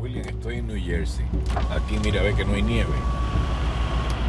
William, 0.00 0.24
estoy 0.28 0.58
en 0.58 0.68
New 0.68 0.78
Jersey. 0.80 1.24
Aquí 1.70 1.98
mira, 2.04 2.22
ve 2.22 2.32
que 2.34 2.44
no 2.44 2.54
hay 2.54 2.62
nieve. 2.62 2.94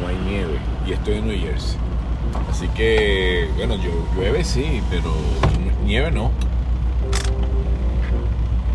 No 0.00 0.08
hay 0.08 0.16
nieve. 0.16 0.58
Y 0.84 0.92
estoy 0.92 1.18
en 1.18 1.28
New 1.28 1.38
Jersey. 1.38 1.78
Así 2.48 2.66
que, 2.68 3.48
bueno, 3.56 3.76
llueve 3.76 4.42
sí, 4.42 4.82
pero 4.90 5.14
nieve 5.84 6.10
no. 6.10 6.32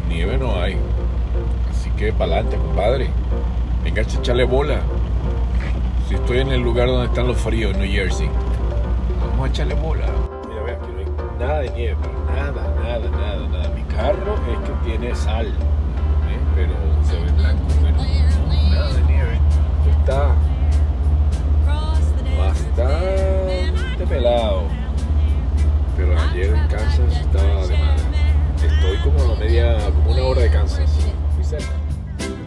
Nieve 0.07 0.37
no 0.37 0.55
hay. 0.55 0.77
Así 1.69 1.89
que 1.91 2.13
para 2.13 2.35
adelante, 2.35 2.57
compadre. 2.57 3.09
Venga, 3.83 4.01
echarle 4.01 4.45
bola. 4.45 4.79
Si 6.07 6.15
estoy 6.15 6.39
en 6.39 6.51
el 6.51 6.61
lugar 6.61 6.87
donde 6.87 7.07
están 7.07 7.27
los 7.27 7.37
fríos, 7.37 7.73
en 7.73 7.81
New 7.81 7.91
Jersey. 7.91 8.29
Vamos 9.19 9.47
a 9.47 9.49
echarle 9.49 9.75
bola. 9.75 10.05
Mira, 10.47 10.63
ve, 10.63 10.71
aquí 10.71 10.87
no 10.93 10.99
hay 10.99 11.37
nada 11.39 11.59
de 11.59 11.69
nieve. 11.71 11.97
Nada, 12.33 12.73
nada, 12.81 13.09
nada, 13.09 13.47
nada. 13.49 13.69
Mi 13.75 13.83
carro 13.83 14.35
es 14.35 14.69
que 14.69 14.89
tiene 14.89 15.13
sal. 15.13 15.47
¿eh? 15.47 16.39
Pero 16.55 16.84
Está 20.05 20.35
bastante 22.37 24.05
pelado. 24.07 24.67
Pero 25.97 26.19
ayer 26.19 26.53
en 26.53 26.67
Kansas 26.67 27.21
estaba 27.21 27.65
de 27.65 27.77
madre. 27.79 28.05
Estoy 28.67 28.97
como 29.03 29.33
a 29.33 29.35
media, 29.35 29.77
como 29.95 30.11
una 30.11 30.23
hora 30.25 30.41
de 30.41 30.49
Kansas. 30.51 30.91
Muy 31.35 31.43
cerca. 31.43 31.71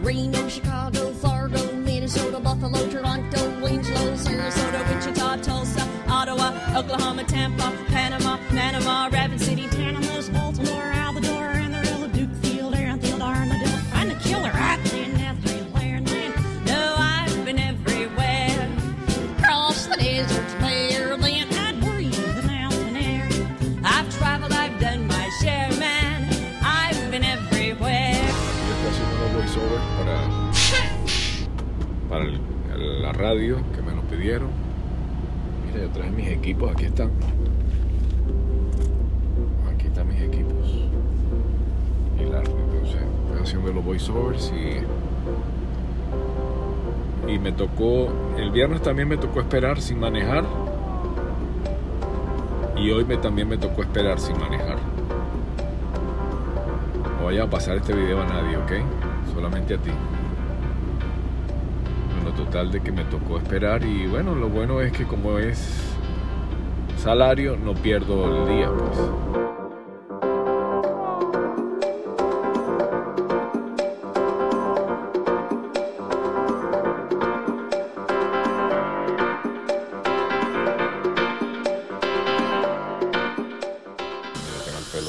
Reno, 0.01 0.39
Chicago, 0.47 1.11
Fargo, 1.21 1.57
Minnesota, 1.83 2.37
Buffalo, 2.37 2.79
Toronto, 2.85 3.39
Winslow, 3.61 4.15
Sarasota, 4.15 4.79
Wichita, 4.95 5.37
Tulsa, 5.41 5.85
Ottawa, 6.07 6.53
Oklahoma, 6.77 7.25
Tampa, 7.25 7.73
Panama, 7.91 8.39
Panama, 8.51 9.09
Rapid 9.11 9.37
City, 9.37 9.67
Tanamas, 9.67 10.31
Baltimore, 10.31 10.98
radio 33.19 33.57
que 33.75 33.81
me 33.81 33.93
lo 33.93 34.01
pidieron. 34.03 34.47
Mira, 35.65 35.85
yo 35.85 35.89
traje 35.89 36.09
mis 36.11 36.29
equipos, 36.29 36.71
aquí 36.71 36.85
están. 36.85 37.11
Aquí 39.73 39.87
están 39.87 40.07
mis 40.07 40.21
equipos. 40.21 40.85
Y 42.17 42.23
la, 42.23 42.39
entonces, 42.39 43.01
estoy 43.27 43.41
haciendo 43.43 43.73
los 43.73 43.83
voiceovers 43.83 44.53
y. 44.55 44.79
Y 47.31 47.39
me 47.39 47.51
tocó. 47.51 48.09
El 48.37 48.51
viernes 48.51 48.81
también 48.81 49.09
me 49.09 49.17
tocó 49.17 49.41
esperar 49.41 49.81
sin 49.81 49.99
manejar. 49.99 50.45
Y 52.77 52.89
hoy 52.91 53.03
me, 53.03 53.17
también 53.17 53.49
me 53.49 53.57
tocó 53.57 53.81
esperar 53.81 54.19
sin 54.19 54.39
manejar. 54.39 54.77
No 57.19 57.25
vaya 57.25 57.43
a 57.43 57.49
pasar 57.49 57.75
este 57.75 57.93
video 57.93 58.21
a 58.21 58.25
nadie, 58.25 58.55
¿ok? 58.55 58.71
Solamente 59.33 59.73
a 59.73 59.77
ti. 59.77 59.91
Total 62.45 62.71
de 62.71 62.81
que 62.81 62.91
me 62.91 63.03
tocó 63.03 63.37
esperar 63.37 63.83
y 63.83 64.07
bueno, 64.07 64.33
lo 64.33 64.49
bueno 64.49 64.81
es 64.81 64.91
que 64.91 65.05
como 65.05 65.37
es 65.37 65.59
salario, 66.97 67.57
no 67.57 67.73
pierdo 67.73 68.43
el 68.43 68.55
día, 68.55 68.71
pues. 68.71 68.97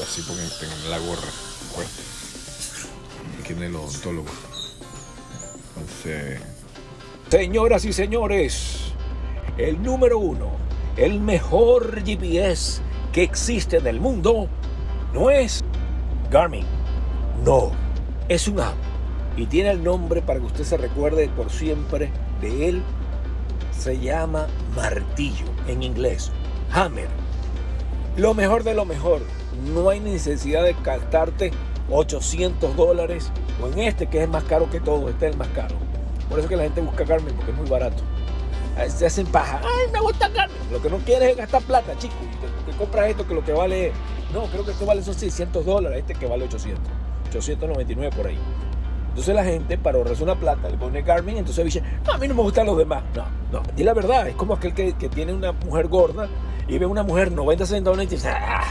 Así 0.03 0.21
porque 0.23 0.43
tengo 0.59 0.89
la 0.89 0.99
gorra 0.99 1.31
fuerte. 1.73 2.01
Aquí 3.39 3.53
en 3.53 3.63
el 3.63 3.75
odontólogo. 3.77 4.27
Señoras 7.31 7.85
y 7.85 7.93
señores, 7.93 8.91
el 9.57 9.81
número 9.81 10.19
uno, 10.19 10.49
el 10.97 11.21
mejor 11.21 12.03
GPS 12.03 12.81
que 13.13 13.23
existe 13.23 13.77
en 13.77 13.87
el 13.87 14.01
mundo, 14.01 14.49
no 15.13 15.29
es 15.29 15.63
Garmin. 16.29 16.65
No, 17.45 17.71
es 18.27 18.49
un 18.49 18.59
app. 18.59 18.75
Y 19.37 19.45
tiene 19.45 19.71
el 19.71 19.81
nombre 19.81 20.21
para 20.21 20.41
que 20.41 20.47
usted 20.47 20.65
se 20.65 20.75
recuerde 20.75 21.29
por 21.29 21.49
siempre 21.49 22.11
de 22.41 22.67
él. 22.67 22.83
Se 23.71 23.97
llama 23.97 24.47
martillo 24.75 25.45
en 25.69 25.83
inglés. 25.83 26.33
Hammer. 26.73 27.07
Lo 28.17 28.33
mejor 28.33 28.65
de 28.65 28.73
lo 28.73 28.83
mejor. 28.83 29.21
No 29.73 29.87
hay 29.87 30.01
necesidad 30.01 30.65
de 30.65 30.75
gastarte 30.83 31.51
800 31.89 32.75
dólares 32.75 33.31
o 33.63 33.67
en 33.67 33.79
este 33.79 34.07
que 34.07 34.21
es 34.21 34.27
más 34.27 34.43
caro 34.43 34.69
que 34.69 34.81
todo. 34.81 35.07
Este 35.07 35.27
es 35.27 35.31
el 35.31 35.37
más 35.37 35.47
caro. 35.55 35.90
Por 36.31 36.39
eso 36.39 36.49
que 36.49 36.55
la 36.55 36.63
gente 36.63 36.81
busca 36.81 37.03
Garmin 37.03 37.35
porque 37.35 37.51
es 37.51 37.57
muy 37.57 37.69
barato. 37.69 38.01
Ahí 38.77 38.89
Se 38.89 39.05
hacen 39.05 39.27
paja. 39.27 39.59
Ay, 39.63 39.91
me 39.91 39.99
gusta 39.99 40.29
Garmin. 40.29 40.57
Lo 40.71 40.81
que 40.81 40.89
no 40.89 40.97
quieres 40.99 41.29
es 41.31 41.37
gastar 41.37 41.61
plata, 41.61 41.93
chico. 41.99 42.15
Te, 42.65 42.71
te 42.71 42.77
compras 42.77 43.09
esto 43.09 43.27
que 43.27 43.33
lo 43.35 43.43
que 43.43 43.51
vale. 43.51 43.91
No, 44.33 44.45
creo 44.45 44.65
que 44.65 44.71
esto 44.71 44.85
vale 44.85 45.01
esos 45.01 45.17
600 45.17 45.65
dólares. 45.65 45.99
Este 45.99 46.15
que 46.15 46.25
vale 46.25 46.45
800. 46.45 46.81
899 47.29 48.15
por 48.15 48.27
ahí. 48.27 48.39
Entonces 49.09 49.35
la 49.35 49.43
gente, 49.43 49.77
para 49.77 49.97
ahorrarse 49.97 50.23
una 50.23 50.35
plata, 50.35 50.69
le 50.69 50.77
pone 50.77 51.01
Garmin, 51.01 51.35
entonces 51.35 51.65
dice, 51.65 51.83
no, 52.07 52.13
a 52.13 52.17
mí 52.17 52.29
no 52.29 52.33
me 52.33 52.43
gustan 52.43 52.65
los 52.65 52.77
demás. 52.77 53.03
No, 53.13 53.25
no, 53.51 53.61
di 53.75 53.83
la 53.83 53.93
verdad, 53.93 54.25
es 54.29 54.35
como 54.35 54.53
aquel 54.53 54.73
que, 54.73 54.93
que 54.93 55.09
tiene 55.09 55.33
una 55.33 55.51
mujer 55.51 55.89
gorda 55.89 56.29
y 56.65 56.77
ve 56.77 56.85
una 56.85 57.03
mujer 57.03 57.29
90 57.29 57.65
centavos 57.65 58.01
y 58.01 58.05
dice, 58.07 58.29
ah, 58.29 58.63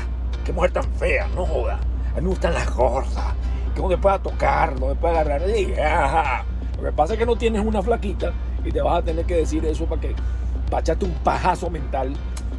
qué 0.42 0.54
mujer 0.54 0.70
tan 0.72 0.84
fea, 0.94 1.28
no 1.34 1.44
joda. 1.44 1.78
A 2.12 2.14
mí 2.16 2.22
me 2.22 2.28
gustan 2.28 2.54
las 2.54 2.74
gordas, 2.74 3.34
que 3.74 3.82
no 3.82 3.88
me 3.88 3.98
pueda 3.98 4.18
tocar, 4.18 4.80
no 4.80 4.86
me 4.86 4.94
pueda 4.94 5.20
agarrar. 5.20 5.50
Y 5.50 5.74
"Ajá". 5.74 6.46
Lo 6.80 6.86
que 6.86 6.92
pasa 6.92 7.12
es 7.12 7.18
que 7.18 7.26
no 7.26 7.36
tienes 7.36 7.64
una 7.64 7.82
flaquita 7.82 8.32
y 8.64 8.72
te 8.72 8.80
vas 8.80 9.00
a 9.00 9.02
tener 9.02 9.26
que 9.26 9.36
decir 9.36 9.64
eso 9.66 9.84
para 9.84 10.00
que 10.00 10.14
para 10.70 10.80
echarte 10.80 11.04
un 11.04 11.12
pajazo 11.12 11.68
mental 11.68 12.14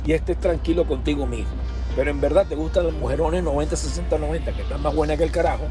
y 0.05 0.11
estés 0.11 0.39
tranquilo 0.39 0.85
contigo 0.85 1.25
mismo. 1.25 1.51
Pero 1.95 2.11
en 2.11 2.21
verdad 2.21 2.45
te 2.47 2.55
gustan 2.55 2.85
las 2.85 2.93
mujerones 2.93 3.43
90, 3.43 3.75
60, 3.75 4.17
90, 4.17 4.51
que 4.53 4.61
están 4.61 4.81
más 4.81 4.95
buenas 4.95 5.17
que 5.17 5.23
el 5.23 5.31
carajo. 5.31 5.63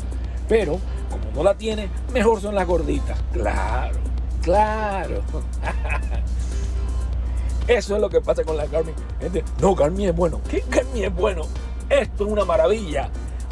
Pero 0.48 0.80
como 1.10 1.24
no 1.34 1.44
la 1.44 1.54
tienes, 1.54 1.90
mejor 2.12 2.40
son 2.40 2.56
las 2.56 2.66
gorditas. 2.66 3.18
Claro, 3.32 3.98
claro. 4.42 5.22
Eso 7.68 7.94
es 7.94 8.00
lo 8.00 8.10
que 8.10 8.20
pasa 8.20 8.42
con 8.42 8.56
la 8.56 8.66
Garmin. 8.66 8.94
Gente, 9.20 9.44
no, 9.60 9.76
Garmin 9.76 10.08
es 10.08 10.16
bueno. 10.16 10.40
¿Qué 10.50 10.64
Garmin 10.68 11.04
es 11.04 11.14
bueno? 11.14 11.42
Esto 11.88 12.26
es 12.26 12.32
una 12.32 12.44
maravilla. 12.44 13.10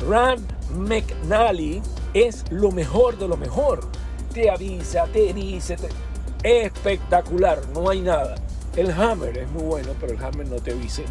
Rand 0.09 0.45
McNally 0.77 1.83
es 2.15 2.45
lo 2.51 2.73
mejor 2.73 3.17
de 3.17 3.29
lo 3.29 3.37
mejor. 3.37 3.81
Te 4.39 4.49
avisa, 4.49 5.05
te 5.13 5.33
dice, 5.35 5.75
espectacular, 6.45 7.61
no 7.75 7.91
hay 7.91 8.03
nada. 8.03 8.37
El 8.77 8.93
Hammer 8.93 9.37
es 9.37 9.51
muy 9.51 9.65
bueno, 9.65 9.89
pero 9.99 10.13
el 10.13 10.25
Hammer 10.25 10.47
no 10.47 10.61
te 10.61 10.75
dice, 10.75 11.03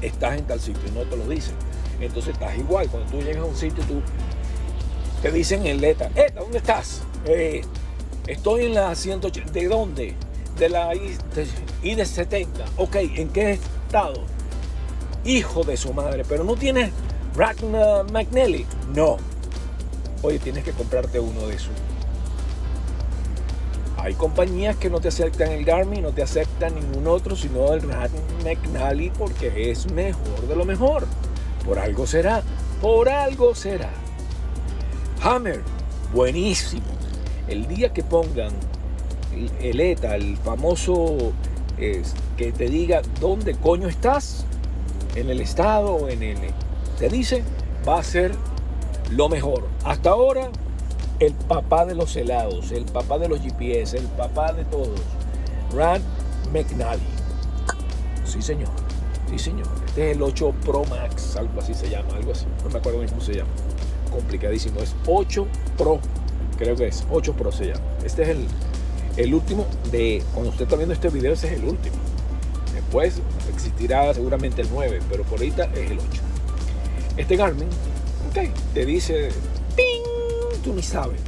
estás 0.00 0.38
en 0.38 0.44
tal 0.44 0.60
sitio, 0.60 0.88
no 0.94 1.00
te 1.02 1.16
lo 1.16 1.28
dice. 1.28 1.50
Entonces 2.00 2.34
estás 2.34 2.56
igual, 2.56 2.88
cuando 2.88 3.10
tú 3.10 3.18
llegas 3.20 3.38
a 3.42 3.46
un 3.46 3.56
sitio, 3.56 3.82
tú 3.88 4.00
te 5.22 5.32
dicen 5.32 5.66
en 5.66 5.80
letra, 5.80 6.08
Eta, 6.14 6.38
¿dónde 6.38 6.58
estás? 6.58 7.02
"Eh, 7.24 7.62
estoy 8.28 8.66
en 8.66 8.74
la 8.74 8.94
180, 8.94 9.50
¿de 9.50 9.66
dónde? 9.66 10.14
De 10.56 10.68
la 10.68 10.94
I 10.94 11.94
de 11.96 12.06
70. 12.06 12.64
Ok, 12.76 12.94
¿en 12.94 13.30
qué 13.30 13.58
estado? 13.86 14.22
Hijo 15.24 15.64
de 15.64 15.76
su 15.76 15.92
madre, 15.92 16.22
pero 16.28 16.44
no 16.44 16.54
tienes 16.54 16.92
Ragnar 17.34 18.08
McNally. 18.12 18.66
No. 18.94 19.16
Oye, 20.22 20.38
tienes 20.38 20.62
que 20.62 20.70
comprarte 20.70 21.18
uno 21.18 21.48
de 21.48 21.56
esos. 21.56 21.72
Hay 23.96 24.14
compañías 24.14 24.76
que 24.76 24.90
no 24.90 25.00
te 25.00 25.08
aceptan 25.08 25.52
el 25.52 25.64
Garmin, 25.64 26.02
no 26.02 26.12
te 26.12 26.22
aceptan 26.22 26.74
ningún 26.74 27.06
otro, 27.06 27.34
sino 27.34 27.72
el 27.72 27.82
Ragnar 27.82 28.10
McNally 28.44 29.10
porque 29.10 29.70
es 29.70 29.90
mejor 29.90 30.46
de 30.46 30.54
lo 30.56 30.64
mejor. 30.64 31.06
Por 31.64 31.78
algo 31.78 32.06
será, 32.06 32.42
por 32.80 33.08
algo 33.08 33.54
será. 33.54 33.90
Hammer, 35.22 35.62
buenísimo. 36.14 36.84
El 37.48 37.66
día 37.66 37.92
que 37.92 38.02
pongan 38.02 38.52
el, 39.34 39.50
el 39.60 39.80
ETA, 39.80 40.16
el 40.16 40.36
famoso 40.36 41.32
es, 41.78 42.14
que 42.36 42.52
te 42.52 42.68
diga 42.68 43.02
dónde 43.20 43.54
coño 43.54 43.88
estás, 43.88 44.44
en 45.16 45.30
el 45.30 45.40
estado 45.40 45.94
o 45.94 46.08
en 46.08 46.22
el... 46.22 46.38
Te 46.98 47.08
dice, 47.08 47.42
va 47.88 47.98
a 47.98 48.02
ser 48.02 48.32
lo 49.10 49.28
mejor. 49.28 49.66
Hasta 49.84 50.10
ahora, 50.10 50.50
el 51.20 51.32
papá 51.32 51.84
de 51.84 51.94
los 51.94 52.14
helados, 52.16 52.72
el 52.72 52.84
papá 52.84 53.18
de 53.18 53.28
los 53.28 53.40
GPS, 53.40 53.96
el 53.96 54.04
papá 54.04 54.52
de 54.52 54.64
todos. 54.64 55.00
Rand 55.74 56.04
McNally. 56.52 57.02
Sí, 58.24 58.42
señor. 58.42 58.68
Sí, 59.30 59.38
señor. 59.38 59.66
Este 59.86 60.10
es 60.10 60.16
el 60.16 60.22
8 60.22 60.54
Pro 60.64 60.84
Max, 60.84 61.36
algo 61.36 61.60
así 61.60 61.74
se 61.74 61.88
llama, 61.88 62.14
algo 62.14 62.32
así. 62.32 62.46
No 62.64 62.70
me 62.70 62.78
acuerdo 62.78 62.98
bien 62.98 63.10
cómo 63.10 63.22
se 63.22 63.34
llama. 63.34 63.50
Complicadísimo. 64.10 64.80
Es 64.80 64.94
8 65.06 65.46
Pro 65.76 66.00
creo 66.56 66.76
que 66.76 66.88
es 66.88 67.04
8 67.10 67.32
Pro 67.34 67.52
se 67.52 67.66
llama. 67.66 67.84
Este 68.04 68.22
es 68.22 68.28
el, 68.30 68.46
el 69.16 69.34
último 69.34 69.66
de, 69.90 70.22
cuando 70.32 70.50
usted 70.50 70.64
está 70.64 70.76
viendo 70.76 70.94
este 70.94 71.08
video, 71.08 71.32
ese 71.32 71.48
es 71.48 71.60
el 71.60 71.64
último. 71.64 71.96
Después 72.74 73.20
existirá 73.52 74.12
seguramente 74.14 74.62
el 74.62 74.68
9, 74.70 75.00
pero 75.08 75.22
por 75.24 75.38
ahorita 75.38 75.64
es 75.74 75.90
el 75.90 75.98
8. 75.98 76.22
Este 77.16 77.36
Garmin, 77.36 77.68
ok, 78.30 78.50
te 78.74 78.84
dice, 78.84 79.30
¡ping! 79.74 80.05
Ni 80.74 80.82
sabes. 80.82 81.20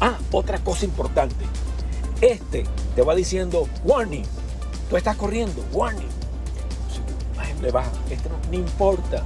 Ah, 0.00 0.18
otra 0.32 0.58
cosa 0.58 0.84
importante. 0.84 1.44
Este 2.20 2.64
te 2.94 3.02
va 3.02 3.14
diciendo, 3.14 3.68
warning, 3.84 4.24
tú 4.88 4.96
estás 4.96 5.16
corriendo, 5.16 5.64
warning. 5.72 6.08
Le 7.62 7.70
baja, 7.70 7.90
este 8.10 8.28
no, 8.28 8.36
no 8.50 8.54
importa. 8.54 9.22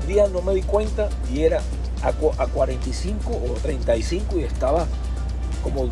Un 0.00 0.06
día 0.08 0.26
no 0.28 0.42
me 0.42 0.54
di 0.54 0.62
cuenta 0.62 1.08
y 1.32 1.42
era 1.42 1.60
a, 2.02 2.08
a 2.08 2.46
45 2.46 3.30
o 3.30 3.54
35 3.62 4.38
y 4.38 4.42
estaba 4.42 4.86
como 5.62 5.88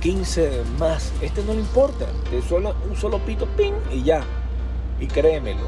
15 0.00 0.62
más. 0.78 1.12
Este 1.20 1.42
no 1.44 1.52
le 1.52 1.60
importa. 1.60 2.06
Te 2.30 2.42
suena 2.42 2.72
un 2.88 2.96
solo 2.96 3.18
pito, 3.24 3.46
ping, 3.56 3.74
y 3.92 4.02
ya. 4.02 4.24
Y 4.98 5.06
créemelo, 5.06 5.62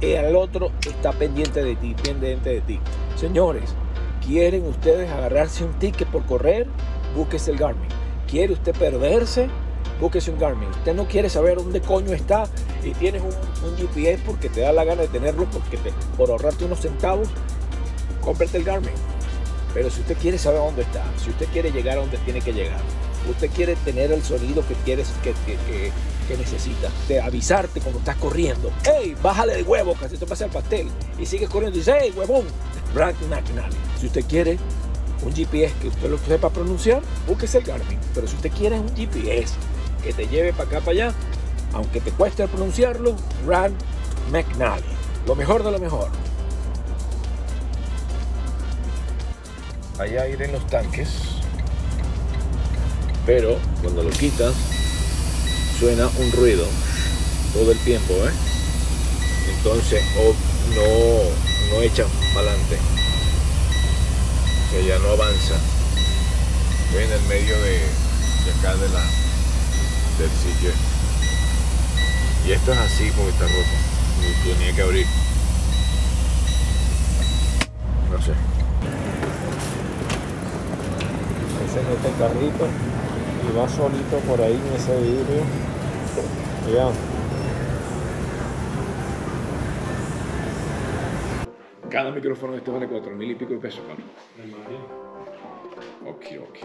el 0.00 0.36
otro 0.36 0.70
está 0.86 1.12
pendiente 1.12 1.62
de 1.62 1.76
ti, 1.76 1.94
pendiente 2.02 2.50
de 2.50 2.60
ti. 2.60 2.80
Señores, 3.16 3.74
¿quieren 4.26 4.66
ustedes 4.66 5.10
agarrarse 5.10 5.64
un 5.64 5.72
ticket 5.78 6.08
por 6.08 6.24
correr? 6.24 6.66
Búsquese 7.14 7.50
el 7.50 7.58
Garmin. 7.58 7.88
¿Quiere 8.28 8.52
usted 8.52 8.74
perderse? 8.74 9.48
Búsquese 10.00 10.30
un 10.30 10.38
Garmin. 10.38 10.68
Usted 10.70 10.94
no 10.94 11.06
quiere 11.06 11.28
saber 11.28 11.56
dónde 11.56 11.80
coño 11.80 12.12
está 12.12 12.44
y 12.82 12.92
tienes 12.92 13.22
un, 13.22 13.30
un 13.68 13.76
GPS 13.76 14.22
porque 14.26 14.48
te 14.48 14.60
da 14.60 14.72
la 14.72 14.84
gana 14.84 15.02
de 15.02 15.08
tenerlo 15.08 15.44
porque 15.50 15.76
te, 15.76 15.92
por 16.16 16.30
ahorrarte 16.30 16.64
unos 16.64 16.80
centavos, 16.80 17.28
cómprate 18.20 18.58
el 18.58 18.64
Garmin. 18.64 18.94
Pero 19.72 19.90
si 19.90 20.00
usted 20.00 20.16
quiere 20.16 20.38
saber 20.38 20.60
dónde 20.60 20.82
está, 20.82 21.04
si 21.16 21.30
usted 21.30 21.46
quiere 21.52 21.70
llegar 21.70 21.98
a 21.98 22.00
donde 22.00 22.18
tiene 22.18 22.40
que 22.40 22.52
llegar, 22.52 22.80
usted 23.30 23.50
quiere 23.50 23.76
tener 23.76 24.12
el 24.12 24.22
sonido 24.22 24.66
que 24.66 24.74
quieres 24.84 25.08
que, 25.22 25.32
que, 25.46 25.56
que, 25.66 25.92
que 26.28 26.36
de 27.08 27.20
avisarte 27.20 27.80
cuando 27.80 27.98
estás 27.98 28.16
corriendo. 28.16 28.70
¡Hey! 28.84 29.16
Bájale 29.22 29.56
de 29.56 29.62
huevo, 29.62 29.94
casi 29.94 30.16
te 30.16 30.26
pasa 30.26 30.46
el 30.46 30.50
pastel. 30.50 30.88
Y 31.18 31.26
sigues 31.26 31.48
corriendo 31.48 31.76
y 31.76 31.80
dice, 31.80 31.94
¡Hey, 32.00 32.12
huevón! 32.16 32.46
Brad 32.94 33.14
McNally. 33.28 33.76
Si 34.00 34.06
usted 34.06 34.24
quiere 34.26 34.58
un 35.24 35.34
GPS 35.34 35.74
que 35.80 35.88
usted 35.88 36.10
lo 36.10 36.18
sepa 36.18 36.50
pronunciar, 36.50 37.02
búsquese 37.26 37.58
el 37.58 37.64
Garmin. 37.64 37.98
Pero 38.14 38.26
si 38.26 38.36
usted 38.36 38.52
quiere 38.52 38.78
un 38.78 38.88
GPS 38.94 39.54
que 40.02 40.12
te 40.12 40.26
lleve 40.26 40.52
para 40.52 40.64
acá, 40.64 40.80
para 40.80 40.92
allá, 40.92 41.14
aunque 41.72 42.00
te 42.00 42.10
cueste 42.12 42.46
pronunciarlo, 42.48 43.16
Brad 43.44 43.72
McNally. 44.30 44.84
Lo 45.26 45.34
mejor 45.34 45.62
de 45.64 45.70
lo 45.72 45.78
mejor. 45.78 46.08
Hay 49.98 50.16
aire 50.16 50.46
en 50.46 50.52
los 50.52 50.66
tanques, 50.66 51.33
pero 53.26 53.58
cuando 53.80 54.02
lo 54.02 54.10
quitas 54.10 54.54
suena 55.78 56.08
un 56.18 56.32
ruido 56.32 56.66
todo 57.52 57.72
el 57.72 57.78
tiempo, 57.78 58.12
¿eh? 58.14 58.32
Entonces 59.56 60.02
oh, 60.18 60.34
no, 60.74 61.76
no 61.76 61.82
echa 61.82 62.04
para 62.34 62.50
adelante, 62.50 62.78
o 64.76 64.86
ya 64.86 64.98
no 64.98 65.10
avanza. 65.10 65.54
Estoy 66.86 67.04
en 67.04 67.12
el 67.12 67.22
medio 67.22 67.60
de, 67.60 67.80
acá 68.58 68.74
de 68.76 68.88
la, 68.88 69.00
del 70.18 70.30
sitio. 70.30 70.70
Y 72.46 72.52
esto 72.52 72.72
es 72.72 72.78
así 72.78 73.10
porque 73.16 73.30
está 73.30 73.46
roto. 73.46 73.64
Y 74.20 74.48
tenía 74.48 74.74
que 74.74 74.82
abrir. 74.82 75.06
No 78.10 78.22
sé. 78.22 78.32
se 81.74 81.80
mete 81.80 82.08
el 82.08 82.16
carrito 82.16 82.93
y 83.48 83.56
va 83.56 83.68
solito 83.68 84.18
por 84.28 84.40
ahí 84.40 84.54
en 84.54 84.74
ese 84.74 84.96
vidrio. 84.96 85.42
Ya. 86.72 86.90
Cada 91.90 92.10
micrófono 92.10 92.52
de 92.52 92.58
estos 92.58 92.74
vale 92.74 92.88
cuatro 92.88 93.14
mil 93.14 93.30
y 93.30 93.34
pico 93.34 93.52
de 93.52 93.58
pesos, 93.58 93.82
Carlos. 93.86 94.06
Ok, 96.06 96.24
ok. 96.40 96.58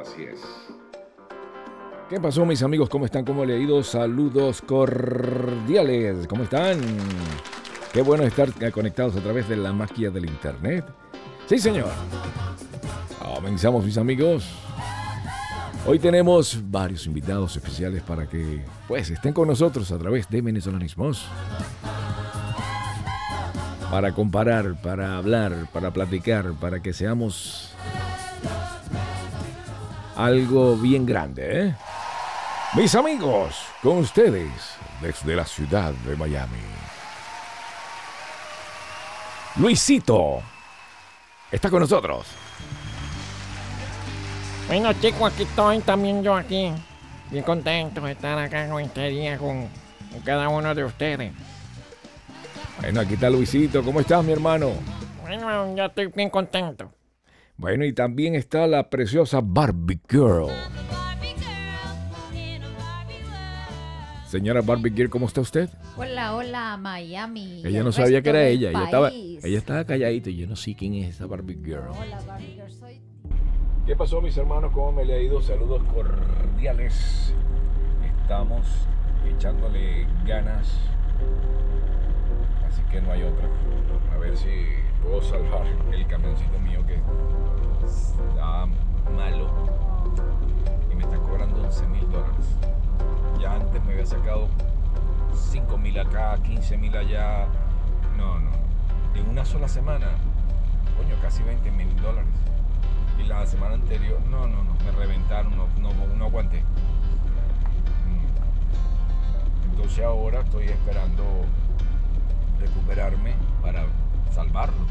Así 0.00 0.24
es. 0.24 0.40
¿Qué 2.08 2.20
pasó, 2.20 2.44
mis 2.44 2.62
amigos? 2.62 2.88
¿Cómo 2.88 3.04
están? 3.04 3.24
¿Cómo 3.24 3.44
le 3.44 3.54
ha 3.54 3.58
ido? 3.58 3.82
Saludos 3.82 4.60
cordiales. 4.62 6.26
¿Cómo 6.26 6.44
están? 6.44 6.80
Qué 7.92 8.02
bueno 8.02 8.24
estar 8.24 8.50
conectados 8.72 9.16
a 9.16 9.20
través 9.20 9.48
de 9.48 9.56
la 9.56 9.72
magia 9.72 10.10
del 10.10 10.26
internet. 10.26 10.84
Sí, 11.52 11.58
señor. 11.58 11.90
Comenzamos, 13.18 13.84
mis 13.84 13.98
amigos. 13.98 14.48
Hoy 15.86 15.98
tenemos 15.98 16.58
varios 16.70 17.04
invitados 17.04 17.54
especiales 17.54 18.02
para 18.02 18.26
que 18.26 18.64
pues 18.88 19.10
estén 19.10 19.34
con 19.34 19.48
nosotros 19.48 19.92
a 19.92 19.98
través 19.98 20.30
de 20.30 20.40
Venezolanismos. 20.40 21.26
Para 23.90 24.14
comparar, 24.14 24.80
para 24.80 25.18
hablar, 25.18 25.68
para 25.74 25.90
platicar, 25.90 26.54
para 26.54 26.80
que 26.80 26.94
seamos 26.94 27.74
algo 30.16 30.78
bien 30.78 31.04
grande, 31.04 31.66
¿eh? 31.66 31.76
Mis 32.76 32.94
amigos, 32.94 33.56
con 33.82 33.98
ustedes 33.98 34.50
desde 35.02 35.36
la 35.36 35.44
ciudad 35.44 35.92
de 36.06 36.16
Miami. 36.16 36.56
Luisito 39.56 40.42
está 41.52 41.70
con 41.70 41.80
nosotros. 41.80 42.26
Bueno 44.66 44.92
chicos, 44.94 45.32
aquí 45.32 45.44
estoy 45.44 45.78
también 45.80 46.22
yo 46.22 46.34
aquí. 46.34 46.72
Bien 47.30 47.44
contento 47.44 48.00
de 48.00 48.12
estar 48.12 48.38
acá 48.38 48.68
con 48.68 48.82
este 48.82 49.08
día 49.08 49.38
con, 49.38 49.68
con 50.10 50.20
cada 50.24 50.48
uno 50.48 50.74
de 50.74 50.84
ustedes. 50.84 51.32
Bueno, 52.80 53.00
aquí 53.00 53.14
está 53.14 53.30
Luisito. 53.30 53.82
¿Cómo 53.82 54.00
estás, 54.00 54.24
mi 54.24 54.32
hermano? 54.32 54.72
Bueno, 55.20 55.76
ya 55.76 55.86
estoy 55.86 56.08
bien 56.08 56.30
contento. 56.30 56.90
Bueno, 57.56 57.84
y 57.84 57.92
también 57.92 58.34
está 58.34 58.66
la 58.66 58.90
preciosa 58.90 59.40
Barbie 59.42 60.00
Girl. 60.10 60.48
Señora 64.32 64.62
Barbie 64.62 64.94
Girl, 64.96 65.10
¿cómo 65.10 65.26
está 65.26 65.42
usted? 65.42 65.68
Hola, 65.94 66.34
hola, 66.34 66.78
Miami. 66.78 67.60
Ella 67.66 67.80
el 67.80 67.84
no 67.84 67.92
sabía 67.92 68.22
que 68.22 68.30
era 68.30 68.46
ella. 68.46 68.70
Ella 68.70 68.84
estaba, 68.84 69.10
ella 69.10 69.58
estaba 69.58 69.84
calladita 69.84 70.30
y 70.30 70.38
yo 70.38 70.46
no 70.46 70.56
sé 70.56 70.74
quién 70.74 70.94
es 70.94 71.16
esa 71.16 71.26
Barbie 71.26 71.58
Girl. 71.62 71.90
Hola, 71.90 72.18
Barbie 72.26 72.54
Girl, 72.54 72.72
soy 72.72 72.98
¿Qué 73.84 73.94
pasó, 73.94 74.22
mis 74.22 74.34
hermanos? 74.38 74.72
¿Cómo 74.72 74.90
me 74.90 75.04
le 75.04 75.16
ha 75.16 75.20
ido? 75.20 75.42
Saludos 75.42 75.82
cordiales. 75.92 77.34
Estamos 78.22 78.66
echándole 79.36 80.06
ganas. 80.26 80.78
Así 82.66 82.80
que 82.90 83.02
no 83.02 83.12
hay 83.12 83.24
otra. 83.24 83.50
A 84.14 84.16
ver 84.16 84.34
si 84.34 84.48
puedo 85.02 85.20
salvar 85.20 85.66
el 85.92 86.06
camioncito 86.06 86.58
mío 86.58 86.82
que 86.86 86.94
está 87.84 88.64
malo 89.14 89.72
está 91.02 91.16
cobrando 91.18 91.62
11 91.62 91.86
mil 91.88 92.10
dólares. 92.10 92.46
Ya 93.40 93.54
antes 93.54 93.84
me 93.84 93.92
había 93.92 94.06
sacado 94.06 94.48
5 95.34 95.78
mil 95.78 95.98
acá, 95.98 96.38
15 96.42 96.76
mil 96.76 96.96
allá. 96.96 97.46
No, 98.16 98.38
no. 98.38 98.50
En 99.14 99.28
una 99.28 99.44
sola 99.44 99.68
semana, 99.68 100.08
coño, 100.96 101.16
casi 101.20 101.42
20 101.42 101.70
mil 101.72 101.94
dólares. 101.96 102.30
Y 103.18 103.24
la 103.24 103.44
semana 103.46 103.74
anterior, 103.74 104.20
no, 104.30 104.46
no, 104.46 104.64
no, 104.64 104.74
me 104.84 104.90
reventaron, 104.92 105.56
no, 105.56 105.66
no, 105.78 105.92
no 106.16 106.24
aguanté. 106.24 106.60
Mm. 108.06 109.70
Entonces 109.70 110.04
ahora 110.04 110.40
estoy 110.40 110.66
esperando 110.66 111.24
recuperarme 112.58 113.34
para 113.60 113.84
salvarlo. 114.30 114.86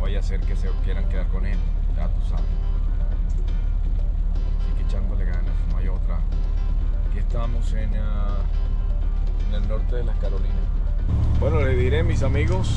Vaya 0.00 0.20
a 0.20 0.22
ser 0.22 0.40
que 0.40 0.54
se 0.56 0.68
quieran 0.84 1.08
quedar 1.08 1.26
con 1.28 1.46
él, 1.46 1.58
ya 1.96 2.08
tú 2.08 2.20
sabes. 2.28 2.73
Echándole 4.86 5.24
ganas, 5.24 5.54
no 5.70 5.78
hay 5.78 5.88
otra. 5.88 6.20
Aquí 7.08 7.18
estamos 7.18 7.72
en, 7.72 7.94
en 7.94 9.54
el 9.54 9.68
norte 9.68 9.96
de 9.96 10.04
las 10.04 10.16
Carolinas. 10.18 10.56
Bueno, 11.40 11.60
le 11.60 11.76
diré, 11.76 12.02
mis 12.02 12.22
amigos, 12.22 12.70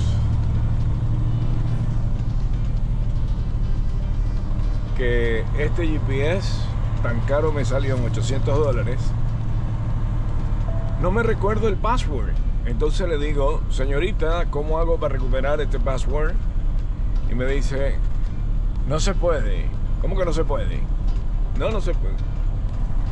que 4.98 5.46
este 5.60 5.88
GPS 5.88 6.52
tan 7.04 7.20
caro 7.22 7.52
me 7.52 7.64
salió 7.64 7.96
en 7.96 8.06
800 8.06 8.58
dólares. 8.58 9.00
No 11.02 11.12
me 11.12 11.22
recuerdo 11.22 11.68
el 11.68 11.76
password. 11.76 12.34
Entonces 12.66 13.08
le 13.08 13.18
digo, 13.18 13.62
señorita, 13.70 14.48
¿cómo 14.50 14.80
hago 14.80 14.98
para 14.98 15.14
recuperar 15.14 15.62
este 15.62 15.80
password? 15.80 16.34
Y 17.32 17.36
me 17.36 17.46
dice, 17.46 17.98
no 18.88 19.00
se 19.00 19.14
puede. 19.14 19.70
¿Cómo 20.02 20.18
que 20.18 20.26
no 20.26 20.34
se 20.34 20.44
puede? 20.44 20.82
No, 21.58 21.72
no 21.72 21.82
se 21.82 21.94
puede. 21.94 22.16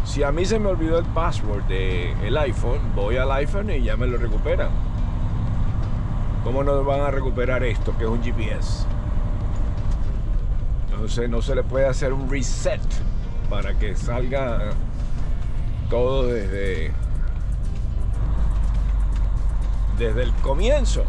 Si 0.05 0.21
a 0.23 0.31
mí 0.31 0.45
se 0.45 0.59
me 0.59 0.69
olvidó 0.69 0.99
el 0.99 1.05
password 1.05 1.63
del 1.63 2.37
iPhone, 2.37 2.79
voy 2.95 3.17
al 3.17 3.31
iPhone 3.31 3.71
y 3.71 3.81
ya 3.81 3.97
me 3.97 4.05
lo 4.05 4.17
recuperan. 4.17 4.69
¿Cómo 6.43 6.63
no 6.63 6.83
van 6.83 7.01
a 7.01 7.09
recuperar 7.09 7.63
esto, 7.63 7.97
que 7.97 8.03
es 8.03 8.09
un 8.09 8.21
GPS? 8.21 8.85
Entonces 10.91 11.27
no 11.27 11.41
se 11.41 11.55
le 11.55 11.63
puede 11.63 11.87
hacer 11.87 12.13
un 12.13 12.29
reset 12.29 12.81
para 13.49 13.73
que 13.73 13.95
salga 13.95 14.71
todo 15.89 16.27
desde 16.27 16.91
desde 19.97 20.23
el 20.23 20.31
comienzo. 20.33 21.03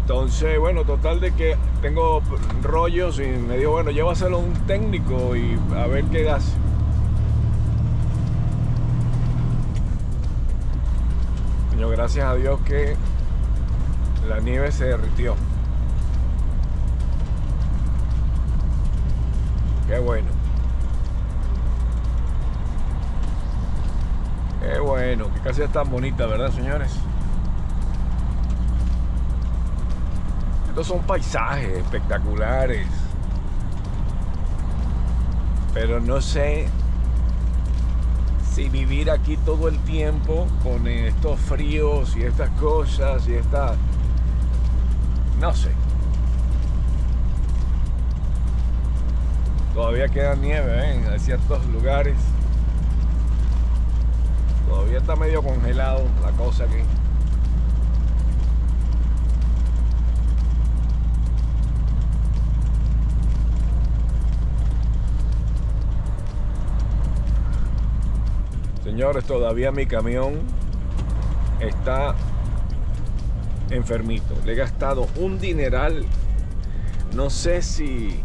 Entonces, 0.00 0.58
bueno, 0.58 0.84
total 0.84 1.20
de 1.20 1.32
que 1.32 1.56
tengo 1.82 2.20
rollos 2.62 3.20
y 3.20 3.26
me 3.26 3.56
dijo, 3.56 3.72
bueno, 3.72 3.90
llévaselo 3.90 4.38
a 4.38 4.40
un 4.40 4.54
técnico 4.66 5.36
y 5.36 5.58
a 5.76 5.86
ver 5.86 6.04
qué 6.06 6.28
hace. 6.28 6.52
Coño, 11.70 11.88
gracias 11.88 12.26
a 12.26 12.34
Dios 12.34 12.60
que 12.62 12.96
la 14.28 14.40
nieve 14.40 14.72
se 14.72 14.86
derritió. 14.86 15.34
Qué 19.86 19.98
bueno. 19.98 20.28
Qué 24.60 24.78
bueno, 24.78 25.32
que 25.32 25.40
casi 25.40 25.62
es 25.62 25.72
tan 25.72 25.90
bonita, 25.90 26.26
¿verdad, 26.26 26.52
señores? 26.52 26.92
Son 30.82 31.00
paisajes 31.00 31.78
espectaculares. 31.78 32.86
Pero 35.74 36.00
no 36.00 36.20
sé 36.20 36.68
si 38.52 38.68
vivir 38.68 39.10
aquí 39.10 39.36
todo 39.36 39.68
el 39.68 39.78
tiempo 39.80 40.46
con 40.62 40.86
estos 40.88 41.38
fríos 41.38 42.16
y 42.16 42.22
estas 42.22 42.50
cosas 42.58 43.28
y 43.28 43.34
esta... 43.34 43.74
No 45.38 45.54
sé. 45.54 45.70
Todavía 49.74 50.08
queda 50.08 50.34
nieve 50.34 50.78
¿eh? 50.78 51.04
en 51.12 51.20
ciertos 51.20 51.64
lugares. 51.66 52.16
Todavía 54.68 54.98
está 54.98 55.14
medio 55.14 55.42
congelado 55.42 56.02
la 56.22 56.30
cosa 56.32 56.64
aquí. 56.64 56.79
Señores, 69.00 69.24
todavía 69.24 69.72
mi 69.72 69.86
camión 69.86 70.40
está 71.58 72.14
enfermito. 73.70 74.34
Le 74.44 74.52
he 74.52 74.54
gastado 74.54 75.08
un 75.16 75.38
dineral. 75.38 76.04
No 77.14 77.30
sé 77.30 77.62
si 77.62 78.20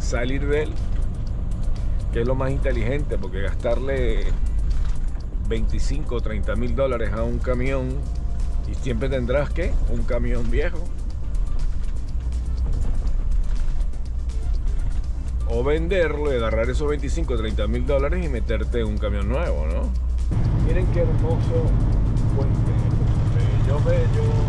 salir 0.00 0.44
de 0.48 0.64
él, 0.64 0.72
que 2.12 2.22
es 2.22 2.26
lo 2.26 2.34
más 2.34 2.50
inteligente, 2.50 3.16
porque 3.16 3.42
gastarle 3.42 4.24
25 5.48 6.16
o 6.16 6.20
30 6.20 6.56
mil 6.56 6.74
dólares 6.74 7.12
a 7.12 7.22
un 7.22 7.38
camión 7.38 7.90
y 8.68 8.74
siempre 8.74 9.08
tendrás 9.08 9.50
que 9.50 9.72
un 9.90 10.02
camión 10.02 10.50
viejo. 10.50 10.82
Venderlo 15.64 16.32
y 16.32 16.36
agarrar 16.36 16.68
esos 16.70 16.88
25 16.88 17.34
o 17.34 17.36
30 17.36 17.66
mil 17.66 17.86
dólares 17.86 18.24
y 18.24 18.28
meterte 18.28 18.80
en 18.80 18.86
un 18.86 18.98
camión 18.98 19.28
nuevo, 19.28 19.66
¿no? 19.66 19.90
Miren 20.66 20.86
qué 20.92 21.00
hermoso 21.00 21.70
puente. 22.36 22.72
Bello, 23.66 23.80
bello. 23.84 24.39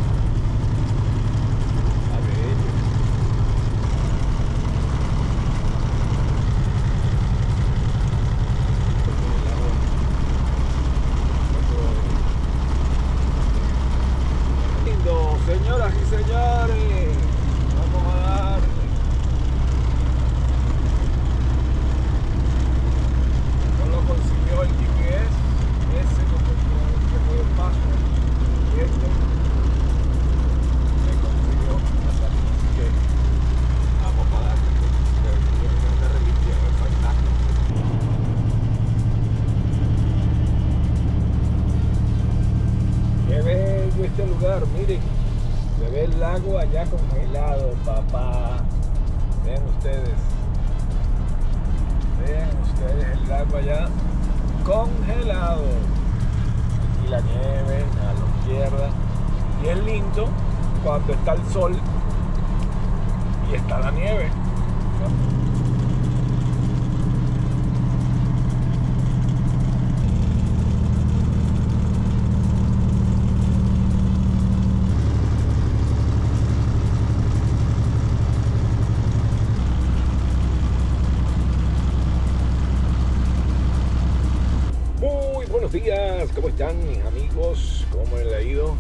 Amigos? 87.31 87.87
¿Cómo 87.91 88.17
les 88.17 88.33
ha 88.33 88.41
ido? 88.41 88.75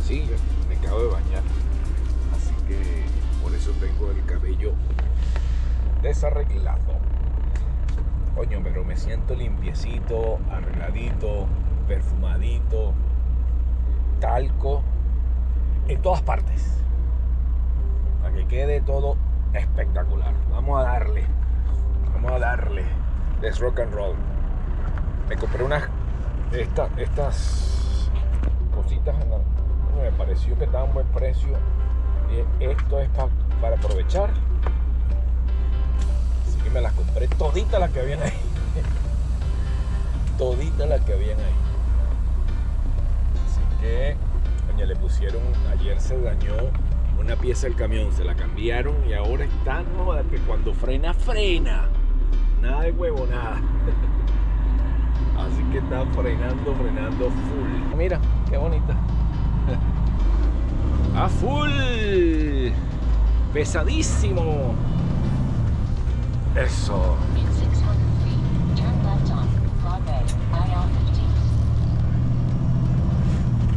Sí, 0.00 0.28
me 0.68 0.76
acabo 0.76 1.00
de 1.02 1.08
bañar, 1.08 1.42
así 2.34 2.54
que 2.68 2.78
por 3.42 3.54
eso 3.54 3.70
tengo 3.80 4.10
el 4.10 4.24
cabello 4.26 4.72
desarreglado. 6.02 6.80
Coño, 8.34 8.60
pero 8.62 8.84
me 8.84 8.96
siento 8.96 9.34
limpiecito, 9.34 10.38
arregladito, 10.50 11.46
perfumadito, 11.88 12.92
talco, 14.20 14.82
en 15.88 16.02
todas 16.02 16.22
partes. 16.22 16.78
Para 18.22 18.34
que 18.34 18.46
quede 18.46 18.80
todo 18.80 19.16
espectacular. 19.54 20.34
Vamos 20.50 20.80
a 20.80 20.84
darle, 20.84 21.24
vamos 22.12 22.32
a 22.32 22.38
darle. 22.38 22.84
Let's 23.40 23.58
rock 23.60 23.80
and 23.80 23.94
roll 23.94 24.14
me 25.28 25.36
compré 25.36 25.64
unas 25.64 25.84
estas 26.52 26.90
estas 26.98 27.83
me 28.90 30.10
pareció 30.16 30.56
que 30.58 30.64
estaban 30.64 30.90
a 30.90 30.92
buen 30.92 31.06
precio. 31.08 31.48
Y 32.30 32.64
esto 32.64 33.00
es 33.00 33.08
pa- 33.10 33.28
para 33.60 33.76
aprovechar. 33.76 34.30
Así 36.46 36.58
que 36.62 36.70
me 36.70 36.80
las 36.80 36.92
compré 36.92 37.28
toditas 37.28 37.80
las 37.80 37.90
que 37.90 38.00
habían 38.00 38.22
ahí. 38.22 38.32
Toditas 40.38 40.88
las 40.88 41.00
que 41.02 41.12
habían 41.12 41.38
ahí. 41.38 41.54
Así 43.46 43.60
que 43.80 44.16
coño, 44.70 44.86
le 44.86 44.96
pusieron 44.96 45.42
ayer 45.72 46.00
se 46.00 46.20
dañó 46.20 46.54
una 47.20 47.36
pieza 47.36 47.68
del 47.68 47.76
camión 47.76 48.12
se 48.12 48.24
la 48.24 48.34
cambiaron 48.34 48.96
y 49.08 49.12
ahora 49.14 49.44
está 49.44 49.82
no 49.96 50.12
que 50.28 50.38
cuando 50.38 50.74
frena 50.74 51.14
frena. 51.14 51.88
Nada 52.60 52.82
de 52.82 52.92
huevo 52.92 53.26
nada. 53.26 53.56
Así 55.38 55.62
que 55.70 55.78
está 55.78 56.04
frenando, 56.06 56.74
frenando 56.74 57.30
full. 57.30 57.96
Mira, 57.96 58.18
qué 58.54 58.58
bonita. 58.58 58.94
A 61.16 61.28
full. 61.28 62.70
Pesadísimo. 63.52 64.74
Eso. 66.54 67.16
In 67.36 67.46
600 67.52 67.74
feet, 68.22 68.38
turn 68.76 68.96
left 69.04 69.30
on 69.32 69.48
Broadway, 69.82 70.22
IL-15. 70.52 71.24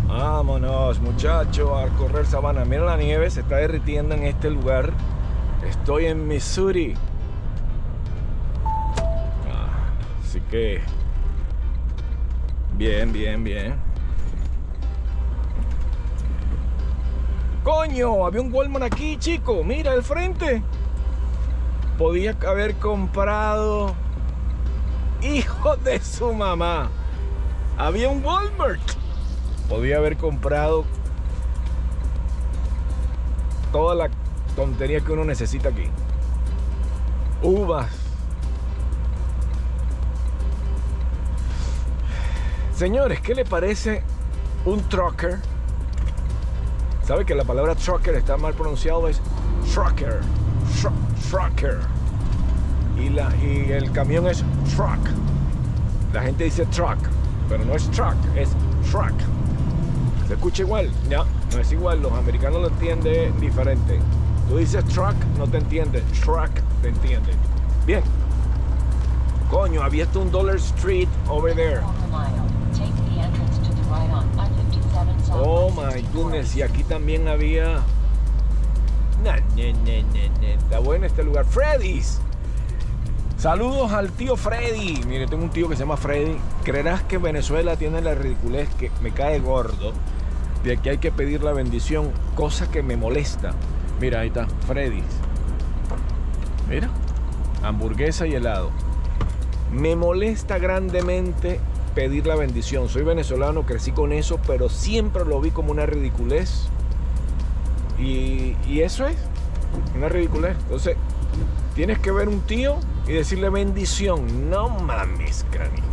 Vámonos, 0.07 0.99
muchachos, 0.99 1.69
a 1.71 1.87
correr 1.97 2.27
sabana. 2.27 2.63
Mira 2.65 2.85
la 2.85 2.97
nieve, 2.97 3.31
se 3.31 3.41
está 3.41 3.55
derritiendo 3.55 4.13
en 4.13 4.25
este 4.25 4.51
lugar. 4.51 4.93
Estoy 5.67 6.05
en 6.05 6.27
Missouri. 6.27 6.93
Ah, 9.51 9.89
así 10.23 10.39
que. 10.51 10.81
Bien, 12.77 13.11
bien, 13.11 13.43
bien. 13.43 13.86
Coño, 17.67 18.25
había 18.25 18.39
un 18.39 18.53
Walmart 18.53 18.85
aquí, 18.85 19.17
chico. 19.17 19.61
Mira, 19.61 19.91
al 19.91 20.01
frente. 20.01 20.63
Podía 21.97 22.33
haber 22.47 22.75
comprado. 22.75 23.93
Hijo 25.21 25.75
de 25.75 25.99
su 25.99 26.31
mamá. 26.31 26.89
Había 27.77 28.07
un 28.07 28.23
Walmart. 28.23 28.79
Podía 29.67 29.97
haber 29.97 30.15
comprado 30.15 30.85
toda 33.73 33.95
la 33.95 34.09
tontería 34.55 35.01
que 35.01 35.11
uno 35.11 35.25
necesita 35.25 35.67
aquí. 35.67 35.89
Uvas. 37.41 37.91
Señores, 42.73 43.19
¿qué 43.19 43.35
le 43.35 43.43
parece 43.43 44.03
un 44.63 44.81
trucker? 44.87 45.39
¿Sabe 47.07 47.25
que 47.25 47.33
la 47.35 47.43
palabra 47.45 47.73
trucker 47.75 48.15
está 48.15 48.35
mal 48.37 48.53
pronunciado? 48.53 49.07
Es 49.07 49.21
trucker. 49.73 50.19
Tru- 50.81 50.91
trucker. 51.29 51.79
Y, 52.99 53.09
la, 53.09 53.33
y 53.37 53.71
el 53.71 53.91
camión 53.91 54.27
es 54.27 54.43
truck. 54.75 54.99
La 56.13 56.21
gente 56.23 56.43
dice 56.45 56.65
truck, 56.65 56.97
pero 57.47 57.63
no 57.63 57.75
es 57.75 57.89
truck, 57.91 58.15
es 58.35 58.49
truck. 58.91 59.13
¿Se 60.27 60.33
escucha 60.33 60.63
igual? 60.63 60.91
No, 61.09 61.23
no 61.53 61.59
es 61.61 61.71
igual. 61.71 62.01
Los 62.01 62.11
americanos 62.11 62.61
lo 62.61 62.67
entienden 62.67 63.39
diferente. 63.39 63.99
Tú 64.49 64.57
dices 64.57 64.83
truck, 64.85 65.15
no 65.37 65.47
te 65.47 65.57
entiende. 65.59 66.01
Truck 66.23 66.49
te 66.81 66.89
entiende. 66.89 67.31
Bien. 67.85 68.01
Coño, 69.49 69.81
había 69.81 70.05
un 70.15 70.29
Dollar 70.29 70.55
Street 70.57 71.07
over 71.29 71.55
there. 71.55 71.79
Quarter 71.79 72.07
mile. 72.09 72.43
Take 72.73 72.91
the 73.05 73.21
entrance 73.21 73.57
to 73.59 73.73
the 73.73 73.81
right 73.89 74.09
on 74.11 74.27
I-57 74.37 74.91
south 74.93 75.16
Oh 75.31 75.69
my 75.69 75.91
64 75.91 76.13
goodness. 76.13 76.55
Y 76.55 76.61
aquí 76.61 76.83
también 76.83 77.27
había. 77.27 77.81
Ne. 79.23 80.05
Está 80.53 80.79
bueno 80.79 81.05
este 81.05 81.23
lugar. 81.23 81.45
Freddy's. 81.45 82.19
Saludos 83.37 83.91
al 83.91 84.11
tío 84.11 84.35
Freddy. 84.35 85.03
Mire, 85.05 85.27
tengo 85.27 85.43
un 85.43 85.51
tío 85.51 85.69
que 85.69 85.75
se 85.75 85.81
llama 85.81 85.97
Freddy. 85.97 86.37
Creerás 86.63 87.03
que 87.03 87.19
Venezuela 87.19 87.75
tiene 87.75 88.01
la 88.01 88.15
ridiculez 88.15 88.67
que 88.75 88.91
me 89.01 89.11
cae 89.11 89.39
gordo 89.39 89.93
de 90.63 90.77
que 90.77 90.89
hay 90.89 90.97
que 90.97 91.11
pedir 91.11 91.43
la 91.43 91.53
bendición, 91.53 92.11
cosa 92.35 92.69
que 92.71 92.81
me 92.81 92.97
molesta. 92.97 93.53
Mira, 94.01 94.21
ahí 94.21 94.29
está, 94.29 94.47
Freddy's. 94.65 95.03
Mira, 96.67 96.89
hamburguesa 97.63 98.25
y 98.27 98.33
helado. 98.33 98.71
Me 99.71 99.95
molesta 99.95 100.57
grandemente 100.57 101.59
pedir 101.97 102.27
la 102.27 102.35
bendición. 102.35 102.89
Soy 102.89 103.01
venezolano, 103.01 103.65
crecí 103.65 103.91
con 103.91 104.11
eso, 104.11 104.39
pero 104.45 104.69
siempre 104.69 105.25
lo 105.25 105.41
vi 105.41 105.49
como 105.49 105.71
una 105.71 105.87
ridiculez. 105.87 106.67
Y, 107.97 108.55
eso 108.81 109.07
es, 109.07 109.17
una 109.95 110.07
ridiculez. 110.07 110.55
Entonces, 110.59 110.95
tienes 111.73 111.97
que 111.97 112.11
ver 112.11 112.29
un 112.29 112.41
tío 112.41 112.75
y 113.07 113.13
decirle 113.13 113.49
bendición. 113.49 114.47
No 114.47 114.69
mames, 114.69 115.43
cráneo. 115.49 115.83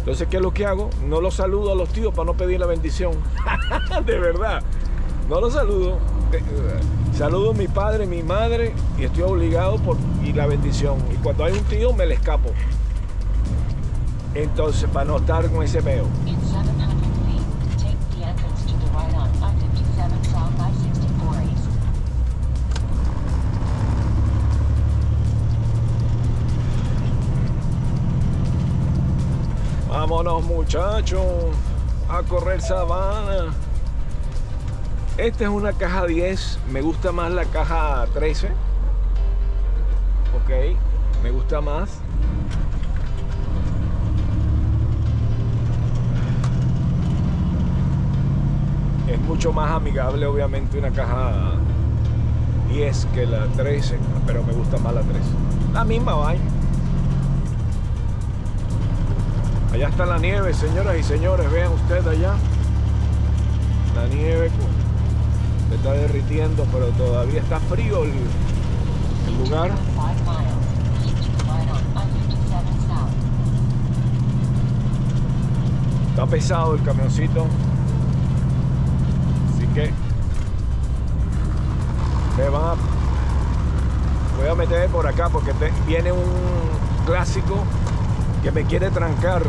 Entonces, 0.00 0.26
¿qué 0.28 0.38
es 0.38 0.42
lo 0.42 0.52
que 0.52 0.66
hago? 0.66 0.90
No 1.06 1.20
los 1.20 1.34
saludo 1.34 1.70
a 1.70 1.76
los 1.76 1.90
tíos 1.90 2.12
para 2.12 2.26
no 2.26 2.34
pedir 2.34 2.58
la 2.58 2.66
bendición. 2.66 3.12
de 4.04 4.18
verdad. 4.18 4.64
No 5.28 5.40
los 5.40 5.52
saludo. 5.52 6.00
De- 6.32 6.38
eh, 6.38 6.42
Saludo 7.16 7.52
a 7.52 7.54
mi 7.54 7.68
padre, 7.68 8.04
mi 8.04 8.24
madre 8.24 8.74
y 8.98 9.04
estoy 9.04 9.22
obligado 9.22 9.76
por 9.78 9.96
y 10.24 10.32
la 10.32 10.46
bendición. 10.48 10.98
Y 11.14 11.16
cuando 11.18 11.44
hay 11.44 11.52
un 11.52 11.64
tío 11.66 11.92
me 11.92 12.04
le 12.04 12.14
escapo. 12.14 12.50
Entonces, 14.36 14.86
para 14.90 15.06
no 15.06 15.16
estar 15.16 15.50
con 15.50 15.62
ese 15.62 15.82
peo. 15.82 16.04
In 16.26 16.38
700 16.42 16.76
feet, 17.24 17.42
take 17.78 17.96
the 18.14 18.26
entrance 18.26 18.66
to 18.66 18.76
the 18.76 18.86
right 18.92 19.14
on 19.14 19.30
I-57 19.42 20.24
south 20.26 20.58
by 20.58 20.70
64 20.72 21.42
east. 21.42 21.64
Vámonos 29.88 30.44
muchachos 30.44 31.24
a 32.10 32.22
correr 32.22 32.60
sabana. 32.60 33.54
Esta 35.16 35.44
es 35.44 35.50
una 35.50 35.72
caja 35.72 36.04
10. 36.04 36.58
Me 36.70 36.82
gusta 36.82 37.10
más 37.10 37.32
la 37.32 37.46
caja 37.46 38.04
13. 38.12 38.48
Ok, 40.34 40.76
me 41.22 41.30
gusta 41.30 41.62
más. 41.62 42.02
Es 49.16 49.22
mucho 49.22 49.50
más 49.50 49.70
amigable 49.70 50.26
obviamente 50.26 50.78
una 50.78 50.90
caja 50.90 51.52
10 52.68 53.06
que 53.14 53.24
la 53.24 53.46
13, 53.46 53.98
pero 54.26 54.42
me 54.42 54.52
gusta 54.52 54.76
más 54.76 54.92
la 54.94 55.00
13. 55.00 55.20
La 55.72 55.84
misma 55.84 56.14
vaina. 56.14 56.44
Allá 59.72 59.88
está 59.88 60.04
la 60.04 60.18
nieve, 60.18 60.52
señoras 60.52 60.98
y 60.98 61.02
señores. 61.02 61.50
Vean 61.50 61.72
ustedes 61.72 62.06
allá. 62.06 62.34
La 63.94 64.06
nieve 64.14 64.50
se 65.70 65.74
está 65.76 65.92
derritiendo, 65.92 66.66
pero 66.70 66.88
todavía 66.88 67.40
está 67.40 67.58
frío 67.60 68.04
el, 68.04 68.12
el 69.28 69.44
lugar. 69.44 69.70
5 69.94 70.30
miles. 70.30 70.52
Keep 71.04 71.16
to 71.16 71.30
the 71.38 71.44
right 71.44 71.68
on 71.70 71.80
I-57 71.96 72.52
south. 72.86 73.12
Está 76.10 76.26
pesado 76.26 76.74
el 76.74 76.82
camioncito. 76.82 77.46
Me 82.38 82.48
van 82.48 82.62
a. 82.62 82.74
Voy 84.38 84.48
a 84.50 84.54
meter 84.54 84.88
por 84.90 85.06
acá 85.06 85.28
porque 85.28 85.52
te- 85.54 85.72
viene 85.86 86.12
un 86.12 86.22
clásico 87.06 87.56
que 88.42 88.52
me 88.52 88.64
quiere 88.64 88.90
trancar. 88.90 89.42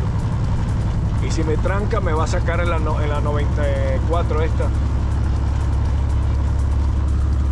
Y 1.27 1.31
si 1.31 1.43
me 1.43 1.57
tranca 1.57 1.99
me 1.99 2.13
va 2.13 2.23
a 2.25 2.27
sacar 2.27 2.59
en 2.61 2.69
la, 2.69 2.77
en 2.77 3.09
la 3.09 3.19
94 3.21 4.41
esta. 4.41 4.65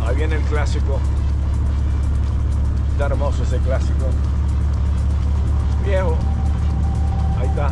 Ahí 0.06 0.16
viene 0.16 0.36
el 0.36 0.42
clásico. 0.42 0.98
Está 2.92 3.06
hermoso 3.06 3.42
ese 3.42 3.58
clásico. 3.58 4.06
Viejo. 5.84 6.16
Ahí 7.40 7.48
está. 7.48 7.70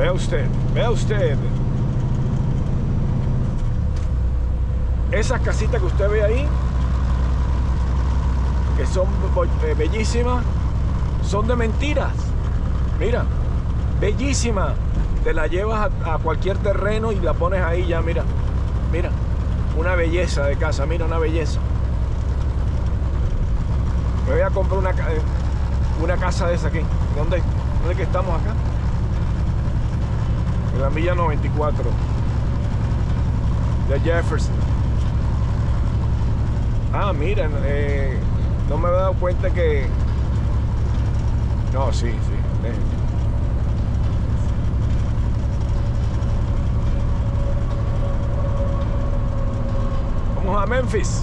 Vea 0.00 0.14
usted, 0.14 0.46
vea 0.72 0.90
usted. 0.90 1.36
Esas 5.12 5.42
casitas 5.42 5.78
que 5.78 5.86
usted 5.86 6.10
ve 6.10 6.24
ahí, 6.24 6.48
que 8.78 8.86
son 8.86 9.08
eh, 9.62 9.74
bellísimas, 9.76 10.42
son 11.22 11.46
de 11.46 11.54
mentiras. 11.54 12.14
Mira, 12.98 13.26
bellísima. 14.00 14.72
Te 15.22 15.34
la 15.34 15.48
llevas 15.48 15.90
a, 16.02 16.14
a 16.14 16.18
cualquier 16.18 16.56
terreno 16.56 17.12
y 17.12 17.16
la 17.16 17.34
pones 17.34 17.60
ahí 17.60 17.86
ya, 17.86 18.00
mira. 18.00 18.24
Mira, 18.90 19.10
una 19.76 19.96
belleza 19.96 20.46
de 20.46 20.56
casa, 20.56 20.86
mira, 20.86 21.04
una 21.04 21.18
belleza. 21.18 21.60
Me 24.26 24.32
voy 24.32 24.40
a 24.40 24.48
comprar 24.48 24.78
una, 24.78 24.92
eh, 24.92 25.20
una 26.02 26.16
casa 26.16 26.46
de 26.46 26.54
esa 26.54 26.68
aquí. 26.68 26.80
¿Dónde? 27.14 27.42
¿Dónde 27.82 27.96
que 27.96 28.04
estamos 28.04 28.40
acá? 28.40 28.54
En 30.74 30.82
la 30.82 30.90
milla 30.90 31.14
94 31.14 31.84
de 33.88 34.00
Jefferson. 34.00 34.54
Ah, 36.92 37.12
miren, 37.12 37.50
eh, 37.64 38.18
no 38.68 38.78
me 38.78 38.88
había 38.88 39.00
dado 39.00 39.14
cuenta 39.14 39.50
que. 39.50 39.86
No, 41.72 41.92
sí, 41.92 42.10
sí. 42.10 42.40
Vamos 50.36 50.62
a 50.62 50.66
Memphis. 50.66 51.22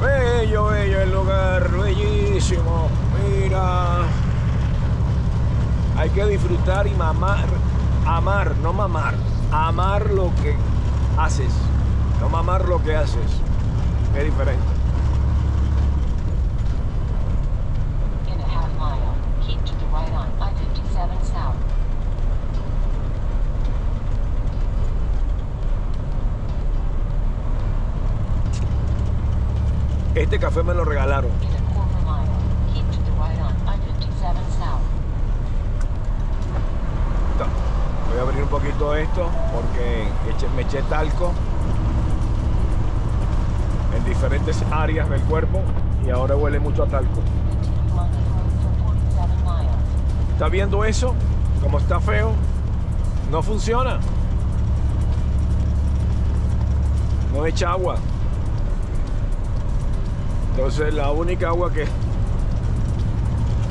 Bello, 0.00 0.66
bello 0.66 1.00
el 1.00 1.12
lugar, 1.12 1.70
bellísimo 1.70 2.88
mira, 3.46 3.98
hay 5.96 6.10
que 6.10 6.26
disfrutar 6.26 6.88
y 6.88 6.94
mamar, 6.94 7.46
amar, 8.04 8.56
no 8.56 8.72
mamar, 8.72 9.14
amar 9.52 10.10
lo 10.10 10.32
que 10.42 10.56
haces, 11.16 11.52
no 12.20 12.28
mamar 12.28 12.64
lo 12.68 12.82
que 12.82 12.96
haces, 12.96 13.40
es 14.16 14.24
diferente. 14.24 14.64
Este 30.16 30.38
café 30.38 30.62
me 30.62 30.74
lo 30.74 30.84
regalaron. 30.84 31.45
Poquito 38.76 38.94
esto 38.96 39.30
porque 39.54 40.06
me 40.54 40.62
eché 40.62 40.82
talco 40.82 41.32
en 43.96 44.04
diferentes 44.04 44.62
áreas 44.70 45.08
del 45.08 45.20
cuerpo 45.22 45.62
y 46.06 46.10
ahora 46.10 46.36
huele 46.36 46.60
mucho 46.60 46.82
a 46.82 46.86
talco. 46.86 47.20
Continue 47.22 47.98
on 47.98 48.10
the 48.12 48.18
road 48.28 48.50
for 48.62 48.72
47 48.84 49.28
miles. 49.44 50.32
¿Está 50.32 50.48
viendo 50.48 50.84
eso? 50.84 51.14
Como 51.62 51.78
está 51.78 52.00
feo. 52.00 52.32
No 53.30 53.42
funciona. 53.42 53.98
No 57.34 57.46
echa 57.46 57.70
agua. 57.70 57.96
Entonces 60.50 60.92
la 60.94 61.10
única 61.10 61.48
agua 61.48 61.72
que 61.72 61.86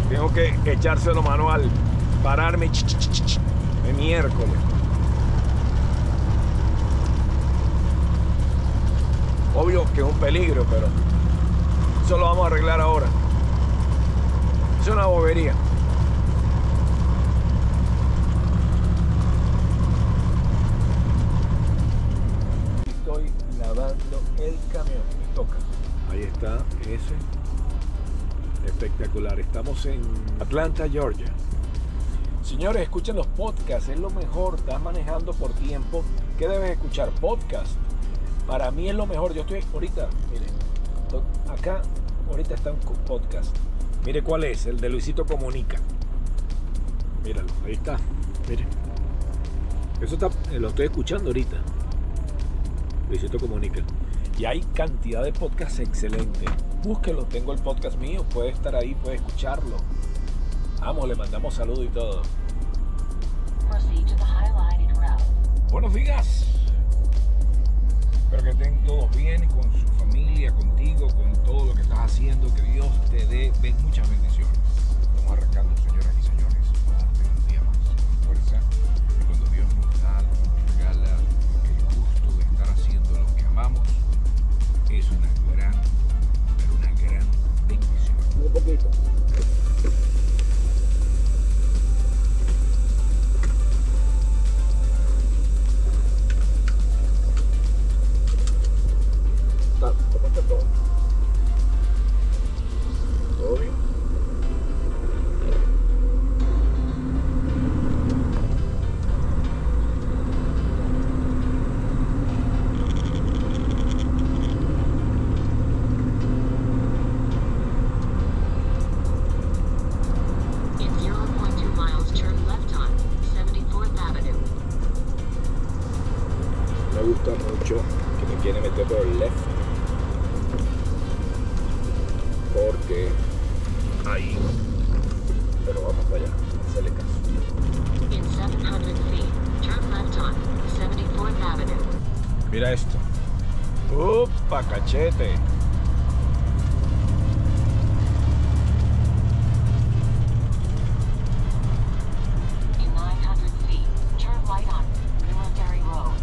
tengo 0.10 0.32
que 0.34 0.56
echárselo 0.66 1.22
manual. 1.22 1.70
Pararme 2.24 2.70
de 2.70 3.94
miércoles. 3.94 4.75
Obvio 9.58 9.86
que 9.94 10.02
es 10.02 10.06
un 10.06 10.20
peligro, 10.20 10.66
pero 10.70 10.88
eso 12.04 12.18
lo 12.18 12.26
vamos 12.26 12.44
a 12.44 12.48
arreglar 12.48 12.82
ahora. 12.82 13.08
Es 14.82 14.88
una 14.90 15.06
bobería. 15.06 15.54
Estoy 22.86 23.32
lavando 23.58 24.22
el 24.40 24.58
camión. 24.74 25.02
Me 25.20 25.34
toca. 25.34 25.56
Ahí 26.12 26.24
está 26.24 26.58
ese. 26.82 27.16
Espectacular. 28.66 29.40
Estamos 29.40 29.86
en 29.86 30.02
Atlanta, 30.42 30.90
Georgia. 30.90 31.28
Señores, 32.44 32.84
escuchen 32.84 33.16
los 33.16 33.28
podcasts. 33.28 33.88
Es 33.88 34.00
lo 34.00 34.10
mejor. 34.10 34.56
Estás 34.56 34.82
manejando 34.82 35.32
por 35.34 35.54
tiempo. 35.54 36.04
¿Qué 36.38 36.48
debes 36.48 36.72
escuchar? 36.72 37.10
Podcast. 37.22 37.85
Para 38.48 38.72
mí 38.72 38.90
es 38.90 38.96
lo 38.96 39.06
mejor. 39.06 39.34
Yo 39.34 39.42
estoy 39.42 39.64
ahorita, 39.74 40.08
miren, 40.32 40.50
to- 41.10 41.24
acá 41.52 41.82
ahorita 42.30 42.54
está 42.56 42.72
un 42.72 42.80
podcast. 43.06 43.56
Mire 44.06 44.22
cuál 44.24 44.44
es, 44.44 44.66
el 44.68 44.80
de 44.80 44.90
Luisito 44.90 45.26
Comunica. 45.26 45.78
Míralo, 47.24 47.50
ahí 47.66 47.74
está. 47.74 47.98
Mire. 48.48 48.66
Eso 50.02 50.14
está, 50.16 50.30
eh, 50.52 50.60
lo 50.60 50.68
estoy 50.68 50.86
escuchando 50.86 51.26
ahorita. 51.28 51.58
Luisito 53.10 53.40
Comunica. 53.40 53.82
Y 54.38 54.46
hay 54.46 54.62
cantidad 54.74 55.24
de 55.24 55.32
podcasts 55.34 55.80
excelentes. 55.80 56.50
Búsquelo, 56.84 57.24
tengo 57.26 57.52
el 57.54 57.60
podcast 57.60 57.98
mío, 57.98 58.24
puede 58.32 58.50
estar 58.50 58.76
ahí, 58.76 58.94
puede 58.96 59.16
escucharlo. 59.16 59.78
Vamos, 60.82 61.08
le 61.08 61.16
mandamos 61.16 61.54
saludos 61.56 61.86
y 61.86 61.88
todo. 61.88 62.22
Buenos 65.72 65.94
días. 65.94 66.46
Espero 68.36 68.58
que 68.58 68.64
estén 68.64 68.84
todos 68.84 69.16
bien 69.16 69.48
con 69.48 69.64
su 69.72 69.88
familia, 69.98 70.54
contigo, 70.54 71.08
con 71.08 71.32
todo 71.46 71.68
lo 71.68 71.74
que 71.74 71.84
estás 71.84 72.00
haciendo. 72.00 72.54
Que 72.54 72.64
Dios 72.64 72.90
te 73.10 73.26
dé 73.28 73.54
muchas 73.82 74.10
bendiciones. 74.10 74.52
Estamos 75.02 75.32
arrancando, 75.32 75.78
señoras 75.78 76.14
y 76.20 76.24
señores, 76.24 76.68
un 77.34 77.48
día 77.48 77.62
más 77.62 77.78
con 77.78 77.98
fuerza. 78.26 78.60
Y 79.22 79.24
cuando 79.24 79.46
Dios 79.52 79.68
nos 79.78 80.02
da, 80.02 80.22
nos 80.22 80.76
regala 80.76 81.18
el 81.64 81.82
gusto 81.96 82.38
de 82.38 82.44
estar 82.44 82.70
haciendo 82.72 83.20
lo 83.20 83.36
que 83.38 83.44
amamos, 83.44 83.88
es 84.90 85.10
una 85.12 85.30
gran, 85.56 85.82
pero 86.58 86.76
una 86.76 86.92
gran 87.02 87.28
bendición. 87.70 89.15
Un 100.36 100.42
poquito. 100.44 100.56
¿Cómo 100.58 100.62
está 100.62 100.85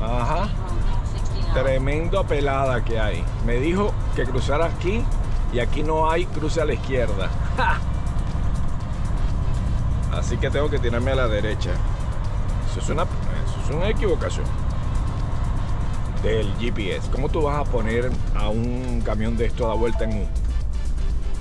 Ajá. 0.00 0.44
State 0.44 0.58
Road 0.80 1.06
69. 1.12 1.52
Tremendo 1.52 2.26
pelada 2.26 2.82
que 2.82 2.98
hay. 2.98 3.24
Me 3.44 3.56
dijo 3.56 3.92
que 4.16 4.24
cruzara 4.24 4.66
aquí 4.66 5.04
y 5.52 5.60
aquí 5.60 5.82
no 5.82 6.10
hay 6.10 6.24
cruce 6.26 6.60
a 6.60 6.64
la 6.64 6.72
izquierda. 6.72 7.28
Así 10.12 10.38
que 10.38 10.50
tengo 10.50 10.70
que 10.70 10.78
tirarme 10.78 11.10
a 11.10 11.16
la 11.16 11.28
derecha. 11.28 11.72
Es 12.76 12.88
una, 12.88 13.02
eso 13.02 13.60
es 13.64 13.70
una 13.74 13.88
equivocación 13.90 14.61
del 16.22 16.46
GPS. 16.58 17.10
¿Cómo 17.10 17.28
tú 17.28 17.42
vas 17.42 17.66
a 17.66 17.70
poner 17.70 18.10
a 18.34 18.48
un 18.48 19.00
camión 19.04 19.36
de 19.36 19.46
esto 19.46 19.66
a 19.66 19.68
la 19.70 19.74
vuelta 19.74 20.04
en 20.04 20.10
un, 20.12 20.26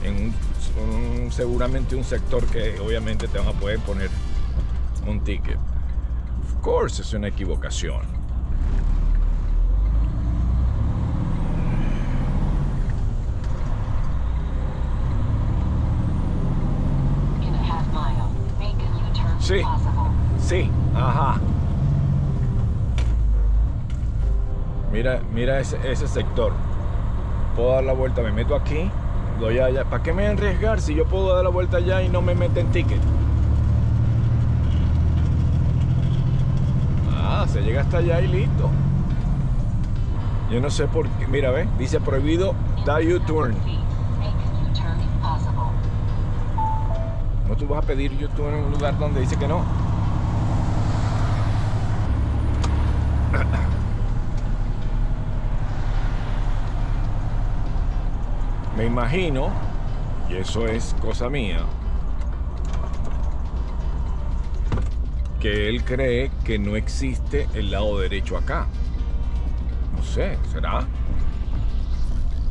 en 0.04 0.16
un- 0.16 1.24
un- 1.26 1.32
seguramente 1.32 1.96
un 1.96 2.04
sector 2.04 2.46
que 2.48 2.80
obviamente 2.80 3.28
te 3.28 3.38
van 3.38 3.48
a 3.50 3.54
poder 3.54 3.80
poner 3.80 4.10
un 5.08 5.20
ticket? 5.22 5.58
Of 5.58 6.62
course 6.62 7.02
es 7.02 7.14
una 7.14 7.28
equivocación. 7.28 8.02
Sí. 19.40 19.62
Sí, 20.40 20.70
ajá. 20.96 21.40
Mira, 24.92 25.22
mira 25.34 25.60
ese, 25.60 25.78
ese 25.90 26.08
sector. 26.08 26.52
Puedo 27.56 27.72
dar 27.72 27.84
la 27.84 27.94
vuelta, 27.94 28.22
me 28.22 28.32
meto 28.32 28.56
aquí, 28.56 28.90
doy 29.40 29.60
allá. 29.60 29.86
¿Para 29.86 30.04
qué 30.04 30.12
me 30.12 30.28
arriesgar 30.28 30.82
si 30.82 30.96
yo 30.96 31.06
puedo 31.06 31.34
dar 31.34 31.44
la 31.44 31.50
vuelta 31.50 31.78
allá 31.78 32.02
y 32.02 32.10
no 32.10 32.22
me 32.22 32.36
meten 32.36 32.68
ticket? 32.72 33.00
Ah, 37.16 37.46
se 37.48 37.62
llega 37.62 37.82
hasta 37.82 37.98
allá 37.98 38.20
y 38.20 38.28
listo. 38.28 38.70
Yo 40.52 40.60
no 40.60 40.70
sé 40.70 40.88
por 40.88 41.08
qué. 41.08 41.28
Mira, 41.28 41.52
ve, 41.52 41.68
dice 41.78 42.02
prohibido 42.02 42.54
da 42.86 42.96
300 42.96 43.30
U-turn. 43.30 43.56
No 47.48 47.56
tú 47.56 47.68
vas 47.68 47.84
a 47.84 47.88
pedir 47.88 48.12
U-turn 48.12 48.56
en 48.56 48.66
un 48.66 48.72
lugar 48.72 48.98
donde 49.00 49.22
dice 49.22 49.38
que 49.38 49.48
no. 49.48 49.91
Me 58.76 58.86
imagino, 58.86 59.50
y 60.30 60.36
eso 60.36 60.66
es 60.66 60.96
cosa 61.02 61.30
mía, 61.30 61.60
que 65.40 65.68
él 65.68 65.84
cree 65.84 66.32
que 66.46 66.58
no 66.58 66.76
existe 66.76 67.48
el 67.54 67.72
lado 67.72 68.00
derecho 68.00 68.38
acá. 68.38 68.68
No 69.96 70.04
sé, 70.04 70.38
¿será? 70.52 70.88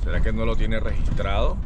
¿Será 0.05 0.21
que 0.21 0.33
no 0.33 0.45
lo 0.45 0.57
tiene 0.57 0.79
registrado? 0.79 1.57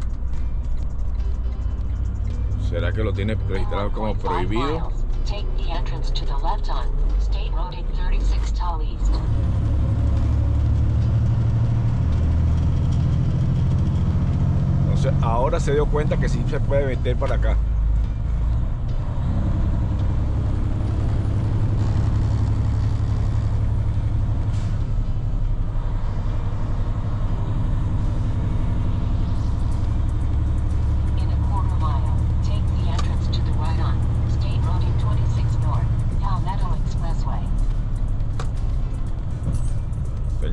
¿Será 2.69 2.93
que 2.93 3.03
lo 3.03 3.13
tiene 3.13 3.35
registrado 3.35 3.93
como 3.93 4.15
1.5 4.15 4.19
prohibido? 4.19 4.89
Take 5.25 5.47
the 5.57 5.71
entrance 5.71 6.13
to 6.13 6.27
the 6.27 6.35
left 6.35 6.69
on 6.69 6.87
State 7.21 7.51
Road 7.53 7.75
836 7.75 8.53
Tall 8.53 8.83
East. 8.83 9.15
Ahora 15.23 15.61
se 15.61 15.73
dio 15.73 15.87
cuenta 15.87 16.17
que 16.17 16.29
sí 16.29 16.43
se 16.49 16.61
puede 16.61 16.87
meter 16.87 17.17
para 17.17 17.37
acá. 17.37 17.57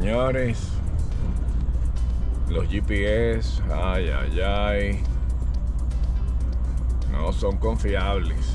In 0.02 0.71
Ay, 2.92 4.10
ay, 4.10 4.42
ay, 4.42 5.00
no 7.10 7.32
son 7.32 7.56
confiables. 7.56 8.46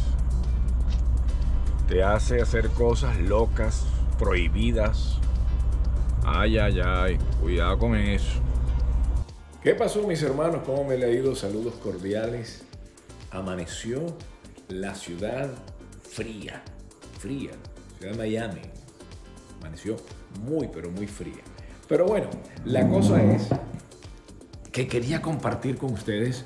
Te 1.89 2.03
hace 2.03 2.43
hacer 2.43 2.69
cosas 2.69 3.19
locas, 3.19 3.87
prohibidas. 4.19 5.19
Ay, 6.23 6.59
ay, 6.59 6.81
ay, 6.85 7.19
cuidado 7.41 7.79
con 7.79 7.97
eso. 7.97 8.43
¿Qué 9.63 9.75
pasó 9.75 10.07
mis 10.07 10.23
hermanos? 10.23 10.61
¿Cómo 10.67 10.85
me 10.85 10.99
le 10.99 11.19
ha? 11.19 11.35
Saludos 11.35 11.73
cordiales. 11.83 12.63
Amaneció 13.31 14.19
la 14.69 14.95
ciudad 14.95 15.49
fría, 16.03 16.63
fría, 17.19 17.53
ciudad 17.99 18.13
de 18.13 18.19
Miami. 18.19 18.63
Amaneció 19.61 19.97
muy, 20.43 20.69
pero 20.69 20.91
muy 20.91 21.07
fría. 21.07 21.43
Pero 21.89 22.05
bueno, 22.05 22.29
la 22.67 22.87
cosa 22.87 23.23
es 23.23 23.49
que 24.77 24.89
quería 24.89 25.23
compartir 25.23 25.79
con 25.79 25.95
ustedes 25.95 26.45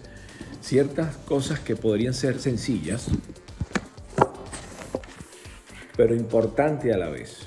ciertas 0.60 1.16
cosas 1.16 1.58
que 1.58 1.74
podrían 1.74 2.14
ser 2.14 2.38
sencillas, 2.38 3.08
pero 5.96 6.14
importantes 6.14 6.94
a 6.94 6.96
la 6.96 7.08
vez. 7.08 7.38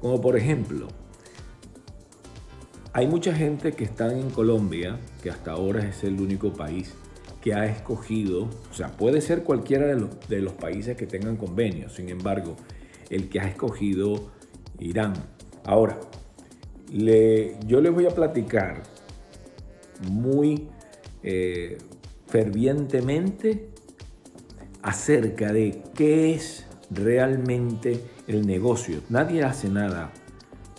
Como 0.00 0.20
por 0.20 0.36
ejemplo, 0.36 0.86
hay 2.92 3.08
mucha 3.08 3.34
gente 3.34 3.72
que 3.72 3.82
está 3.82 4.16
en 4.16 4.30
Colombia, 4.30 5.00
que 5.20 5.30
hasta 5.30 5.50
ahora 5.50 5.84
es 5.84 6.04
el 6.04 6.20
único 6.20 6.52
país 6.52 6.94
que 7.40 7.52
ha 7.52 7.66
escogido, 7.66 8.44
o 8.70 8.74
sea, 8.74 8.96
puede 8.96 9.22
ser 9.22 9.42
cualquiera 9.42 9.88
de 9.88 10.40
los, 10.40 10.52
países 10.52 10.96
que 10.96 11.08
tengan 11.08 11.38
convenios, 11.38 11.94
sin 11.94 12.08
embargo, 12.08 12.54
el 13.08 13.28
que 13.30 13.40
ha 13.40 13.48
escogido 13.48 14.30
Irán. 14.78 15.14
Ahora, 15.64 15.98
yo 17.66 17.80
les 17.80 17.92
voy 17.92 18.06
a 18.06 18.10
platicar 18.10 18.84
muy 20.08 20.68
eh, 21.22 21.78
fervientemente 22.26 23.68
acerca 24.82 25.52
de 25.52 25.82
qué 25.94 26.34
es 26.34 26.66
realmente 26.90 28.00
el 28.26 28.46
negocio. 28.46 29.00
Nadie 29.08 29.44
hace 29.44 29.68
nada 29.68 30.12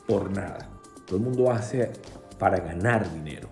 por 0.07 0.31
nada. 0.31 0.69
Todo 1.05 1.17
el 1.17 1.23
mundo 1.23 1.51
hace 1.51 1.91
para 2.39 2.60
ganar 2.60 3.13
dinero. 3.13 3.49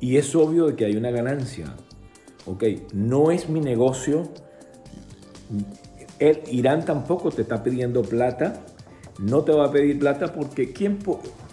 Y 0.00 0.16
es 0.16 0.34
obvio 0.34 0.74
que 0.76 0.84
hay 0.84 0.96
una 0.96 1.10
ganancia. 1.10 1.74
Ok, 2.46 2.64
no 2.92 3.30
es 3.30 3.48
mi 3.48 3.60
negocio. 3.60 4.28
El 6.18 6.40
Irán 6.50 6.84
tampoco 6.84 7.30
te 7.30 7.42
está 7.42 7.62
pidiendo 7.62 8.02
plata. 8.02 8.64
No 9.18 9.42
te 9.42 9.52
va 9.52 9.66
a 9.66 9.70
pedir 9.70 9.98
plata 9.98 10.32
porque 10.32 10.72
¿quién 10.72 10.98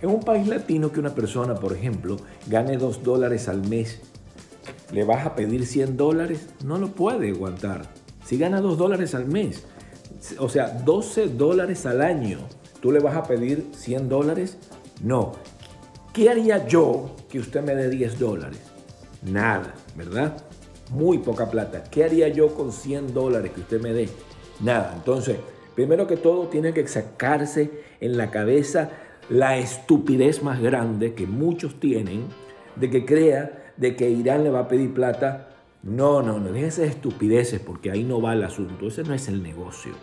en 0.02 0.10
un 0.10 0.22
país 0.22 0.48
latino 0.48 0.92
que 0.92 1.00
una 1.00 1.14
persona, 1.14 1.56
por 1.56 1.74
ejemplo, 1.74 2.18
gane 2.48 2.78
dos 2.78 3.04
dólares 3.04 3.50
al 3.50 3.68
mes, 3.68 4.02
le 4.92 5.04
vas 5.04 5.26
a 5.26 5.36
pedir 5.36 5.66
100 5.66 5.98
dólares, 5.98 6.48
no 6.64 6.78
lo 6.78 6.90
puede 6.90 7.30
aguantar. 7.30 7.84
Si 8.26 8.38
gana 8.38 8.62
2 8.62 8.78
dólares 8.78 9.16
al 9.16 9.26
mes, 9.26 9.64
o 10.38 10.50
sea, 10.50 10.70
12 10.70 11.30
dólares 11.30 11.86
al 11.86 12.02
año, 12.02 12.40
¿tú 12.82 12.92
le 12.92 13.00
vas 13.00 13.16
a 13.16 13.24
pedir 13.24 13.70
100 13.76 14.10
dólares? 14.10 14.58
No. 15.02 15.34
¿Qué 16.14 16.30
haría 16.30 16.68
yo 16.68 17.16
que 17.30 17.40
usted 17.40 17.62
me 17.64 17.76
dé 17.76 17.90
10 17.90 18.20
dólares? 18.20 18.60
Nada, 19.24 19.74
¿verdad? 19.96 20.38
Muy 20.92 21.20
poca 21.20 21.50
plata. 21.50 21.84
¿Qué 21.84 22.04
haría 22.04 22.28
yo 22.30 22.54
con 22.56 22.72
100 22.72 23.14
dólares 23.14 23.52
que 23.54 23.62
usted 23.62 23.82
me 23.82 23.94
dé? 23.94 24.10
Nada. 24.60 24.94
Entonces, 24.96 25.38
primero 25.76 26.08
que 26.08 26.18
todo, 26.18 26.48
tiene 26.48 26.74
que 26.74 26.88
sacarse 26.88 27.72
en 28.00 28.18
la 28.18 28.32
cabeza 28.32 28.90
la 29.30 29.58
estupidez 29.58 30.42
más 30.44 30.62
grande 30.62 31.14
que 31.14 31.28
muchos 31.28 31.80
tienen 31.80 32.26
de 32.76 32.90
que 32.90 33.06
crea 33.06 33.74
de 33.78 33.96
que 33.96 34.10
Irán 34.10 34.44
le 34.44 34.50
va 34.50 34.62
a 34.62 34.68
pedir 34.68 34.94
plata. 34.94 35.50
No, 35.84 36.22
no, 36.22 36.40
no, 36.40 36.52
déjense 36.52 36.82
de 36.82 36.88
estupideces 36.88 37.60
porque 37.60 37.92
ahí 37.92 38.04
no 38.04 38.22
va 38.22 38.34
el 38.34 38.44
asunto. 38.44 38.88
Ese 38.88 39.04
no 39.04 39.14
es 39.14 39.28
el 39.28 39.42
negocio. 39.44 39.94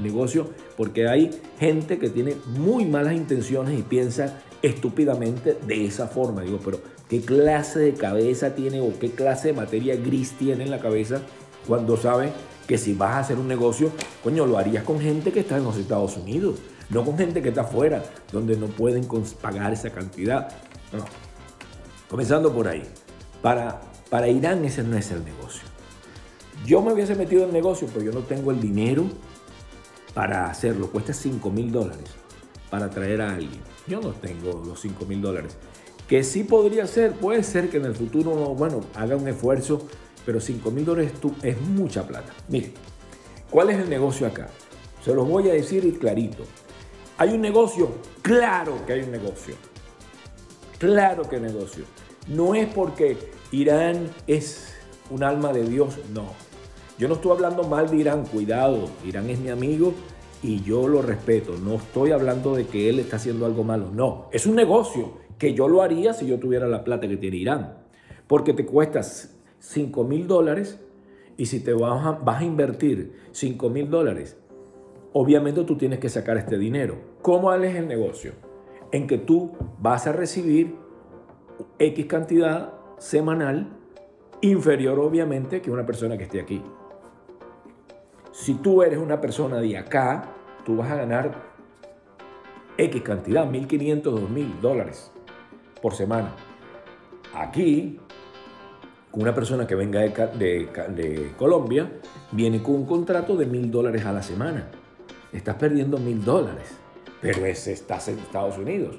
Negocio 0.00 0.50
porque 0.76 1.08
hay 1.08 1.30
gente 1.58 1.98
que 1.98 2.10
tiene 2.10 2.34
muy 2.46 2.84
malas 2.84 3.14
intenciones 3.14 3.78
y 3.78 3.82
piensa 3.82 4.40
estúpidamente 4.62 5.56
de 5.66 5.86
esa 5.86 6.06
forma. 6.06 6.42
Digo, 6.42 6.60
pero 6.64 6.80
¿qué 7.08 7.20
clase 7.20 7.80
de 7.80 7.94
cabeza 7.94 8.54
tiene 8.54 8.80
o 8.80 8.98
qué 8.98 9.10
clase 9.10 9.48
de 9.48 9.54
materia 9.54 9.96
gris 9.96 10.32
tiene 10.32 10.64
en 10.64 10.70
la 10.70 10.80
cabeza 10.80 11.22
cuando 11.66 11.96
sabe 11.96 12.32
que 12.66 12.78
si 12.78 12.94
vas 12.94 13.12
a 13.12 13.18
hacer 13.20 13.38
un 13.38 13.48
negocio, 13.48 13.90
coño, 14.22 14.46
lo 14.46 14.58
harías 14.58 14.84
con 14.84 15.00
gente 15.00 15.32
que 15.32 15.40
está 15.40 15.58
en 15.58 15.64
los 15.64 15.76
Estados 15.76 16.16
Unidos, 16.16 16.60
no 16.90 17.04
con 17.04 17.16
gente 17.16 17.42
que 17.42 17.48
está 17.50 17.62
afuera, 17.62 18.02
donde 18.32 18.56
no 18.56 18.66
pueden 18.66 19.06
pagar 19.40 19.72
esa 19.72 19.90
cantidad. 19.90 20.48
No. 20.92 21.04
Comenzando 22.08 22.52
por 22.52 22.68
ahí. 22.68 22.82
Para, 23.42 23.80
para 24.10 24.28
Irán 24.28 24.64
ese 24.64 24.82
no 24.82 24.96
es 24.96 25.10
el 25.10 25.24
negocio. 25.24 25.62
Yo 26.66 26.80
me 26.82 26.92
hubiese 26.92 27.14
metido 27.14 27.44
en 27.44 27.52
negocio, 27.52 27.88
pero 27.92 28.04
yo 28.04 28.12
no 28.12 28.20
tengo 28.20 28.50
el 28.50 28.60
dinero 28.60 29.04
para 30.14 30.46
hacerlo. 30.46 30.90
Cuesta 30.90 31.12
5 31.12 31.50
mil 31.50 31.70
dólares 31.70 32.10
para 32.70 32.88
traer 32.90 33.20
a 33.20 33.34
alguien. 33.34 33.60
Yo 33.86 34.00
no 34.00 34.12
tengo 34.12 34.62
los 34.64 34.80
5 34.80 35.04
mil 35.06 35.20
dólares. 35.20 35.56
Que 36.08 36.22
sí 36.22 36.44
podría 36.44 36.86
ser, 36.86 37.12
puede 37.12 37.42
ser 37.42 37.70
que 37.70 37.78
en 37.78 37.86
el 37.86 37.94
futuro, 37.94 38.30
bueno, 38.54 38.80
haga 38.94 39.16
un 39.16 39.26
esfuerzo, 39.28 39.86
pero 40.24 40.40
5 40.40 40.70
mil 40.70 40.84
dólares 40.84 41.12
es 41.42 41.60
mucha 41.60 42.06
plata. 42.06 42.32
Mire, 42.48 42.72
¿cuál 43.50 43.70
es 43.70 43.78
el 43.78 43.90
negocio 43.90 44.26
acá? 44.26 44.48
Se 45.04 45.14
los 45.14 45.28
voy 45.28 45.50
a 45.50 45.52
decir 45.52 45.98
clarito. 45.98 46.44
¿Hay 47.16 47.30
un 47.30 47.40
negocio? 47.40 47.90
Claro 48.22 48.84
que 48.86 48.94
hay 48.94 49.02
un 49.02 49.12
negocio. 49.12 49.54
Claro 50.78 51.28
que 51.28 51.38
negocio. 51.38 51.84
No 52.26 52.56
es 52.56 52.66
porque 52.66 53.16
Irán 53.52 54.10
es 54.26 54.74
un 55.10 55.22
alma 55.22 55.52
de 55.52 55.64
Dios, 55.64 55.96
no. 56.12 56.24
Yo 56.98 57.06
no 57.06 57.14
estoy 57.14 57.30
hablando 57.30 57.62
mal 57.62 57.88
de 57.88 57.98
Irán, 57.98 58.24
cuidado. 58.26 58.88
Irán 59.04 59.30
es 59.30 59.38
mi 59.38 59.50
amigo 59.50 59.94
y 60.42 60.62
yo 60.62 60.88
lo 60.88 61.02
respeto. 61.02 61.54
No 61.56 61.74
estoy 61.74 62.10
hablando 62.10 62.56
de 62.56 62.66
que 62.66 62.88
él 62.90 62.98
está 62.98 63.16
haciendo 63.16 63.46
algo 63.46 63.62
malo, 63.62 63.90
no. 63.92 64.28
Es 64.32 64.44
un 64.44 64.56
negocio 64.56 65.18
que 65.38 65.54
yo 65.54 65.68
lo 65.68 65.82
haría 65.82 66.14
si 66.14 66.26
yo 66.26 66.40
tuviera 66.40 66.66
la 66.66 66.82
plata 66.82 67.06
que 67.06 67.16
tiene 67.16 67.36
Irán. 67.36 67.78
Porque 68.26 68.54
te 68.54 68.66
cuestas 68.66 69.36
5 69.60 70.02
mil 70.02 70.26
dólares 70.26 70.80
y 71.36 71.46
si 71.46 71.60
te 71.60 71.74
vas 71.74 72.04
a, 72.04 72.12
vas 72.12 72.40
a 72.40 72.44
invertir 72.44 73.14
5 73.30 73.70
mil 73.70 73.88
dólares, 73.88 74.36
obviamente 75.14 75.62
tú 75.62 75.76
tienes 75.76 76.00
que 76.00 76.08
sacar 76.08 76.36
este 76.36 76.58
dinero. 76.58 76.96
¿Cómo 77.22 77.52
es 77.54 77.76
el 77.76 77.88
negocio? 77.88 78.32
En 78.92 79.06
que 79.06 79.16
tú 79.16 79.52
vas 79.78 80.06
a 80.06 80.12
recibir 80.12 80.76
X 81.78 82.06
cantidad 82.06 82.74
semanal 82.98 83.68
inferior 84.40 84.98
obviamente 84.98 85.62
que 85.62 85.70
una 85.70 85.86
persona 85.86 86.18
que 86.18 86.24
esté 86.24 86.40
aquí. 86.40 86.62
Si 88.32 88.54
tú 88.54 88.82
eres 88.82 88.98
una 88.98 89.20
persona 89.20 89.60
de 89.60 89.78
acá, 89.78 90.32
tú 90.66 90.76
vas 90.76 90.90
a 90.90 90.96
ganar 90.96 91.54
X 92.76 93.02
cantidad, 93.02 93.48
1.500, 93.48 94.02
2.000 94.02 94.60
dólares 94.60 95.12
por 95.80 95.94
semana. 95.94 96.34
Aquí, 97.34 98.00
una 99.12 99.32
persona 99.32 99.64
que 99.64 99.76
venga 99.76 100.00
de 100.00 101.32
Colombia 101.38 101.88
viene 102.32 102.60
con 102.60 102.74
un 102.74 102.86
contrato 102.86 103.36
de 103.36 103.48
1.000 103.48 103.70
dólares 103.70 104.04
a 104.04 104.12
la 104.12 104.22
semana. 104.22 104.70
Estás 105.34 105.56
perdiendo 105.56 105.98
1.000 105.98 106.20
dólares, 106.20 106.68
pero 107.20 107.44
ese 107.44 107.72
estás 107.72 108.06
en 108.06 108.20
Estados 108.20 108.56
Unidos. 108.56 108.96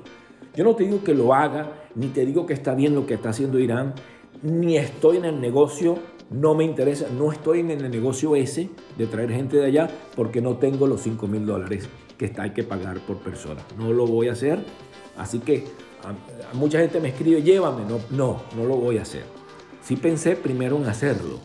Yo 0.54 0.66
no 0.66 0.76
te 0.76 0.84
digo 0.84 1.02
que 1.02 1.14
lo 1.14 1.34
haga, 1.34 1.88
ni 1.96 2.08
te 2.08 2.26
digo 2.26 2.46
que 2.46 2.54
está 2.54 2.76
bien 2.76 2.94
lo 2.94 3.08
que 3.08 3.14
está 3.14 3.30
haciendo 3.30 3.58
Irán, 3.58 3.94
ni 4.42 4.78
estoy 4.78 5.18
en 5.18 5.26
el 5.26 5.40
negocio, 5.40 5.98
no 6.30 6.54
me 6.54 6.66
interesa, 6.66 7.08
no 7.18 7.32
estoy 7.32 7.62
en 7.62 7.72
el 7.72 7.90
negocio 7.90 8.36
ese 8.36 8.70
de 8.98 9.08
traer 9.08 9.32
gente 9.32 9.58
de 9.58 9.66
allá 9.66 9.90
porque 10.16 10.42
no 10.42 10.58
tengo 10.58 10.88
los 10.88 11.02
5 11.02 11.26
mil 11.28 11.46
dólares 11.46 11.88
que 12.18 12.34
hay 12.38 12.52
que 12.52 12.64
pagar 12.64 13.00
por 13.00 13.18
persona. 13.18 13.62
No 13.78 13.94
lo 13.94 14.06
voy 14.06 14.28
a 14.28 14.34
hacer, 14.34 14.60
así 15.18 15.40
que 15.40 15.64
mucha 16.54 16.80
gente 16.80 17.00
me 17.00 17.10
escribe, 17.10 17.44
llévame, 17.44 17.86
no, 17.86 18.00
no, 18.12 18.44
no 18.58 18.66
lo 18.66 18.76
voy 18.76 18.98
a 18.98 19.04
hacer. 19.04 19.24
Sí 19.82 19.96
pensé 19.96 20.36
primero 20.36 20.76
en 20.76 20.86
hacerlo, 20.86 21.40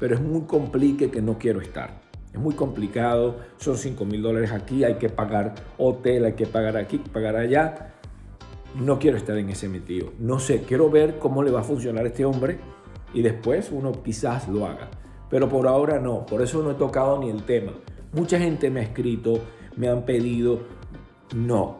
pero 0.00 0.16
es 0.16 0.20
muy 0.20 0.42
complique 0.42 1.10
que 1.10 1.22
no 1.22 1.38
quiero 1.38 1.60
estar. 1.60 2.03
Es 2.34 2.40
muy 2.40 2.54
complicado, 2.54 3.36
son 3.58 3.78
5 3.78 4.04
mil 4.04 4.20
dólares 4.20 4.50
aquí, 4.50 4.82
hay 4.82 4.94
que 4.94 5.08
pagar 5.08 5.54
hotel, 5.78 6.24
hay 6.24 6.32
que 6.32 6.46
pagar 6.46 6.76
aquí, 6.76 6.98
pagar 6.98 7.36
allá. 7.36 7.94
No 8.74 8.98
quiero 8.98 9.16
estar 9.16 9.38
en 9.38 9.50
ese 9.50 9.68
metido. 9.68 10.12
No 10.18 10.40
sé, 10.40 10.62
quiero 10.62 10.90
ver 10.90 11.20
cómo 11.20 11.44
le 11.44 11.52
va 11.52 11.60
a 11.60 11.62
funcionar 11.62 12.04
a 12.04 12.08
este 12.08 12.24
hombre 12.24 12.58
y 13.14 13.22
después 13.22 13.70
uno 13.70 13.92
quizás 14.02 14.48
lo 14.48 14.66
haga. 14.66 14.90
Pero 15.30 15.48
por 15.48 15.68
ahora 15.68 16.00
no, 16.00 16.26
por 16.26 16.42
eso 16.42 16.60
no 16.60 16.72
he 16.72 16.74
tocado 16.74 17.20
ni 17.20 17.30
el 17.30 17.44
tema. 17.44 17.70
Mucha 18.12 18.36
gente 18.40 18.68
me 18.68 18.80
ha 18.80 18.82
escrito, 18.82 19.38
me 19.76 19.88
han 19.88 20.02
pedido, 20.02 20.58
no. 21.36 21.78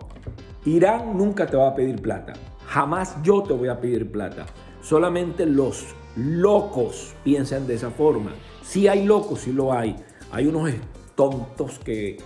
Irán 0.66 1.18
nunca 1.18 1.48
te 1.48 1.56
va 1.56 1.70
a 1.70 1.74
pedir 1.74 2.00
plata. 2.00 2.32
Jamás 2.68 3.20
yo 3.24 3.42
te 3.42 3.54
voy 3.54 3.66
a 3.66 3.80
pedir 3.80 4.12
plata. 4.12 4.46
Solamente 4.80 5.46
los 5.46 5.96
locos 6.14 7.12
piensan 7.24 7.66
de 7.66 7.74
esa 7.74 7.90
forma. 7.90 8.32
Si 8.62 8.86
hay 8.86 9.04
locos, 9.04 9.40
sí 9.40 9.52
lo 9.52 9.72
hay. 9.72 9.96
Hay 10.34 10.48
unos 10.48 10.68
tontos 11.14 11.78
que, 11.78 12.18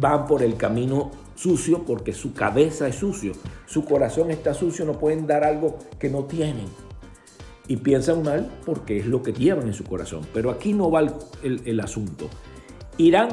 van 0.00 0.26
por 0.26 0.42
el 0.42 0.56
camino 0.56 1.12
sucio 1.36 1.84
porque 1.84 2.12
su 2.12 2.34
cabeza 2.34 2.88
es 2.88 2.96
sucio, 2.96 3.32
su 3.66 3.84
corazón 3.84 4.32
está 4.32 4.52
sucio, 4.54 4.84
no 4.84 4.98
pueden 4.98 5.26
dar 5.26 5.44
algo 5.44 5.78
que 6.00 6.10
no 6.10 6.24
tienen. 6.24 6.66
Y 7.68 7.76
piensan 7.76 8.24
mal 8.24 8.50
porque 8.66 8.98
es 8.98 9.06
lo 9.06 9.22
que 9.22 9.32
llevan 9.32 9.68
en 9.68 9.74
su 9.74 9.84
corazón. 9.84 10.26
Pero 10.34 10.50
aquí 10.50 10.72
no 10.72 10.90
va 10.90 11.02
el, 11.42 11.80
asunto. 11.80 12.28
Irán 12.96 13.28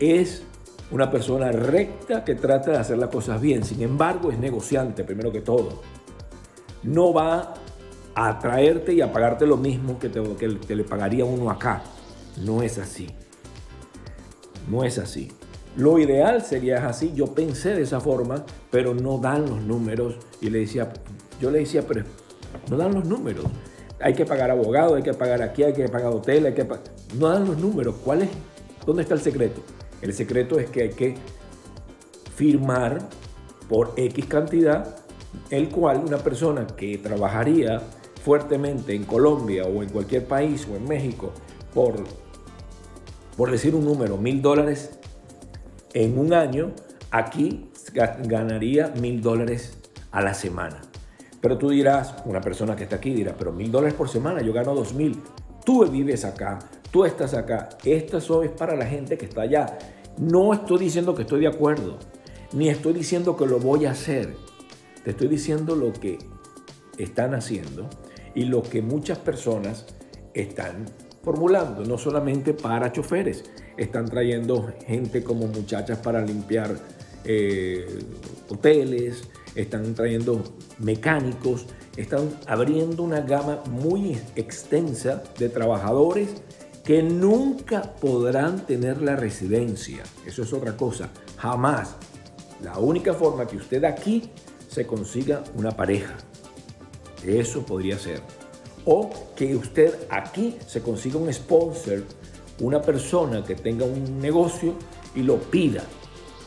es 0.00 0.42
una 0.90 1.10
persona 1.10 1.52
recta 1.52 2.24
que 2.24 2.34
trata 2.34 2.72
de 2.72 2.78
hacer 2.78 2.98
las 2.98 3.10
cosas 3.10 3.40
bien. 3.40 3.62
Sin 3.62 3.82
embargo, 3.82 4.32
es 4.32 4.38
negociante, 4.38 5.04
primero 5.04 5.30
que 5.30 5.42
todo. 5.42 5.82
No 6.82 7.12
va 7.12 7.54
a 8.14 8.38
traerte 8.40 8.94
y 8.94 9.00
a 9.00 9.12
pagarte 9.12 9.46
lo 9.46 9.58
mismo 9.58 9.98
que 9.98 10.08
te 10.08 10.74
le 10.74 10.84
pagaría 10.84 11.24
uno 11.24 11.50
acá. 11.50 11.84
No 12.38 12.62
es 12.62 12.78
así. 12.78 13.08
No 14.68 14.84
es 14.84 14.98
así. 14.98 15.30
Lo 15.76 15.98
ideal 15.98 16.42
sería 16.42 16.86
así. 16.88 17.12
Yo 17.14 17.34
pensé 17.34 17.74
de 17.74 17.82
esa 17.82 18.00
forma, 18.00 18.44
pero 18.70 18.94
no 18.94 19.18
dan 19.18 19.48
los 19.48 19.60
números. 19.62 20.16
Y 20.40 20.50
le 20.50 20.60
decía, 20.60 20.92
yo 21.40 21.50
le 21.50 21.60
decía, 21.60 21.82
pero 21.86 22.04
no 22.68 22.76
dan 22.76 22.94
los 22.94 23.04
números. 23.04 23.44
Hay 24.00 24.14
que 24.14 24.24
pagar 24.24 24.50
abogado, 24.50 24.94
hay 24.94 25.02
que 25.02 25.14
pagar 25.14 25.42
aquí, 25.42 25.62
hay 25.62 25.72
que 25.72 25.88
pagar 25.88 26.12
hotel, 26.12 26.46
hay 26.46 26.54
que 26.54 26.66
no 27.18 27.28
dan 27.28 27.46
los 27.46 27.58
números. 27.58 27.96
¿Cuál 28.04 28.22
es? 28.22 28.30
¿Dónde 28.86 29.02
está 29.02 29.14
el 29.14 29.20
secreto? 29.20 29.60
El 30.00 30.12
secreto 30.14 30.58
es 30.58 30.70
que 30.70 30.82
hay 30.82 30.90
que 30.90 31.14
firmar 32.34 32.98
por 33.68 33.92
X 33.96 34.24
cantidad, 34.26 34.96
el 35.50 35.68
cual 35.68 36.02
una 36.06 36.18
persona 36.18 36.66
que 36.66 36.96
trabajaría 36.98 37.80
fuertemente 38.24 38.94
en 38.94 39.04
Colombia 39.04 39.64
o 39.64 39.82
en 39.82 39.90
cualquier 39.90 40.26
país 40.26 40.66
o 40.70 40.76
en 40.76 40.88
México 40.88 41.32
por, 41.74 41.94
por 43.36 43.50
decir 43.50 43.74
un 43.74 43.84
número, 43.84 44.16
mil 44.16 44.42
dólares 44.42 44.98
en 45.94 46.18
un 46.18 46.32
año, 46.32 46.72
aquí 47.10 47.70
ga- 47.92 48.18
ganaría 48.26 48.92
mil 49.00 49.20
dólares 49.20 49.78
a 50.10 50.20
la 50.22 50.34
semana. 50.34 50.80
Pero 51.40 51.56
tú 51.56 51.70
dirás, 51.70 52.14
una 52.26 52.40
persona 52.40 52.76
que 52.76 52.84
está 52.84 52.96
aquí 52.96 53.14
dirá, 53.14 53.34
pero 53.38 53.52
mil 53.52 53.70
dólares 53.72 53.94
por 53.94 54.08
semana, 54.08 54.42
yo 54.42 54.52
gano 54.52 54.74
dos 54.74 54.92
mil. 54.94 55.20
Tú 55.64 55.86
vives 55.86 56.24
acá, 56.24 56.58
tú 56.90 57.04
estás 57.04 57.34
acá. 57.34 57.70
Solo 58.20 58.42
es 58.42 58.50
para 58.50 58.76
la 58.76 58.86
gente 58.86 59.16
que 59.16 59.24
está 59.26 59.42
allá. 59.42 59.78
No 60.18 60.52
estoy 60.52 60.78
diciendo 60.78 61.14
que 61.14 61.22
estoy 61.22 61.40
de 61.40 61.46
acuerdo, 61.48 61.98
ni 62.52 62.68
estoy 62.68 62.92
diciendo 62.92 63.36
que 63.36 63.46
lo 63.46 63.58
voy 63.58 63.86
a 63.86 63.92
hacer. 63.92 64.36
Te 65.04 65.12
estoy 65.12 65.28
diciendo 65.28 65.76
lo 65.76 65.92
que 65.94 66.18
están 66.98 67.34
haciendo 67.34 67.88
y 68.34 68.44
lo 68.44 68.62
que 68.62 68.82
muchas 68.82 69.18
personas 69.18 69.86
están 70.34 70.84
formulando, 71.22 71.84
no 71.84 71.98
solamente 71.98 72.54
para 72.54 72.92
choferes, 72.92 73.44
están 73.76 74.06
trayendo 74.06 74.72
gente 74.86 75.22
como 75.22 75.46
muchachas 75.46 75.98
para 75.98 76.24
limpiar 76.24 76.76
eh, 77.24 77.86
hoteles, 78.48 79.24
están 79.54 79.94
trayendo 79.94 80.42
mecánicos, 80.78 81.66
están 81.96 82.30
abriendo 82.46 83.02
una 83.02 83.20
gama 83.20 83.62
muy 83.70 84.18
extensa 84.36 85.22
de 85.38 85.48
trabajadores 85.48 86.28
que 86.84 87.02
nunca 87.02 87.82
podrán 87.82 88.66
tener 88.66 89.02
la 89.02 89.16
residencia. 89.16 90.02
Eso 90.26 90.42
es 90.42 90.52
otra 90.52 90.76
cosa, 90.76 91.10
jamás. 91.36 91.96
La 92.62 92.78
única 92.78 93.14
forma 93.14 93.46
que 93.46 93.56
usted 93.56 93.84
aquí 93.84 94.30
se 94.68 94.86
consiga 94.86 95.42
una 95.56 95.72
pareja. 95.72 96.16
Eso 97.24 97.64
podría 97.66 97.98
ser. 97.98 98.22
O 98.84 99.10
que 99.36 99.54
usted 99.56 99.94
aquí 100.08 100.56
se 100.66 100.82
consiga 100.82 101.18
un 101.18 101.32
sponsor, 101.32 102.02
una 102.60 102.80
persona 102.80 103.44
que 103.44 103.54
tenga 103.54 103.84
un 103.84 104.18
negocio 104.18 104.74
y 105.14 105.22
lo 105.22 105.36
pida. 105.36 105.82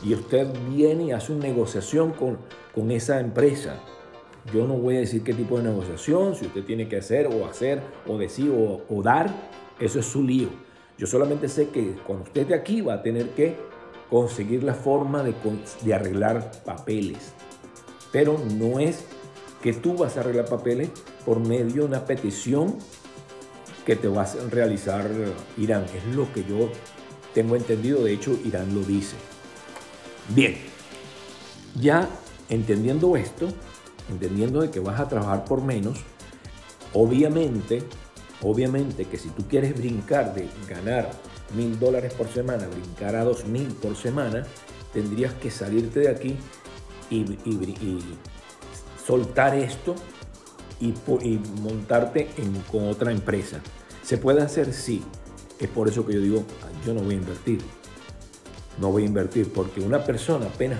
Y 0.03 0.13
usted 0.13 0.47
viene 0.69 1.05
y 1.05 1.11
hace 1.11 1.31
una 1.31 1.43
negociación 1.43 2.11
con, 2.11 2.37
con 2.73 2.91
esa 2.91 3.19
empresa. 3.19 3.79
Yo 4.53 4.67
no 4.67 4.73
voy 4.75 4.97
a 4.97 4.99
decir 4.99 5.23
qué 5.23 5.33
tipo 5.33 5.57
de 5.57 5.63
negociación, 5.63 6.35
si 6.35 6.45
usted 6.45 6.63
tiene 6.65 6.89
que 6.89 6.97
hacer 6.97 7.27
o 7.27 7.45
hacer 7.45 7.81
o 8.07 8.17
decir 8.17 8.51
o, 8.51 9.01
dar, 9.01 9.33
eso 9.79 9.99
es 9.99 10.05
su 10.05 10.21
lío. 10.21 10.49
Yo 10.97 11.07
solamente 11.07 11.47
sé 11.47 11.69
que 11.69 11.95
cuando 12.05 12.25
usted 12.25 12.47
de 12.47 12.55
aquí 12.55 12.81
va 12.81 12.95
a 12.95 13.01
tener 13.01 13.29
que 13.29 13.55
conseguir 14.09 14.63
la 14.63 14.73
forma 14.73 15.23
de, 15.23 15.33
de 15.81 15.93
arreglar 15.93 16.51
papeles. 16.65 17.33
Pero 18.11 18.37
no 18.57 18.79
es 18.79 19.05
que 19.63 19.71
tú 19.71 19.95
vas 19.95 20.17
a 20.17 20.19
arreglar 20.19 20.45
papeles 20.45 20.89
por 21.25 21.39
medio 21.39 21.83
de 21.83 21.87
una 21.87 22.05
petición 22.05 22.75
que 23.85 23.95
te 23.95 24.09
va 24.09 24.23
a 24.23 24.33
realizar 24.51 25.09
Irán. 25.57 25.85
Es 25.95 26.13
lo 26.13 26.31
que 26.33 26.43
yo 26.43 26.69
tengo 27.33 27.55
entendido. 27.55 28.03
De 28.03 28.13
hecho, 28.13 28.37
Irán 28.43 28.75
lo 28.75 28.81
dice. 28.81 29.15
Bien, 30.29 30.57
ya 31.79 32.09
entendiendo 32.49 33.15
esto, 33.15 33.47
entendiendo 34.09 34.61
de 34.61 34.69
que 34.69 34.81
vas 34.81 34.99
a 34.99 35.07
trabajar 35.07 35.45
por 35.45 35.61
menos, 35.61 35.99
obviamente, 36.91 37.83
obviamente 38.41 39.05
que 39.05 39.17
si 39.17 39.29
tú 39.29 39.47
quieres 39.47 39.77
brincar 39.77 40.35
de 40.35 40.49
ganar 40.67 41.09
mil 41.55 41.79
dólares 41.79 42.13
por 42.13 42.27
semana, 42.27 42.67
brincar 42.67 43.15
a 43.15 43.23
dos 43.23 43.45
mil 43.45 43.67
por 43.67 43.95
semana, 43.95 44.45
tendrías 44.91 45.33
que 45.35 45.49
salirte 45.49 46.01
de 46.01 46.09
aquí 46.09 46.35
y, 47.09 47.21
y 47.45 47.99
soltar 49.05 49.55
esto 49.55 49.95
y, 50.79 50.93
montarte 51.61 52.29
en- 52.37 52.59
con 52.71 52.87
otra 52.89 53.11
empresa. 53.11 53.61
¿Se 54.03 54.17
puede 54.17 54.41
hacer? 54.41 54.73
Sí. 54.73 55.01
Es 55.59 55.69
por 55.69 55.87
eso 55.87 56.05
que 56.05 56.13
yo 56.13 56.19
digo, 56.21 56.43
"Ah, 56.63 56.67
yo 56.85 56.93
no 56.93 57.01
voy 57.01 57.15
a 57.15 57.17
invertir. 57.17 57.59
No 58.79 58.91
voy 58.91 59.03
a 59.03 59.05
invertir 59.05 59.51
porque 59.53 59.79
una 59.81 60.03
persona 60.03 60.47
apenas, 60.47 60.79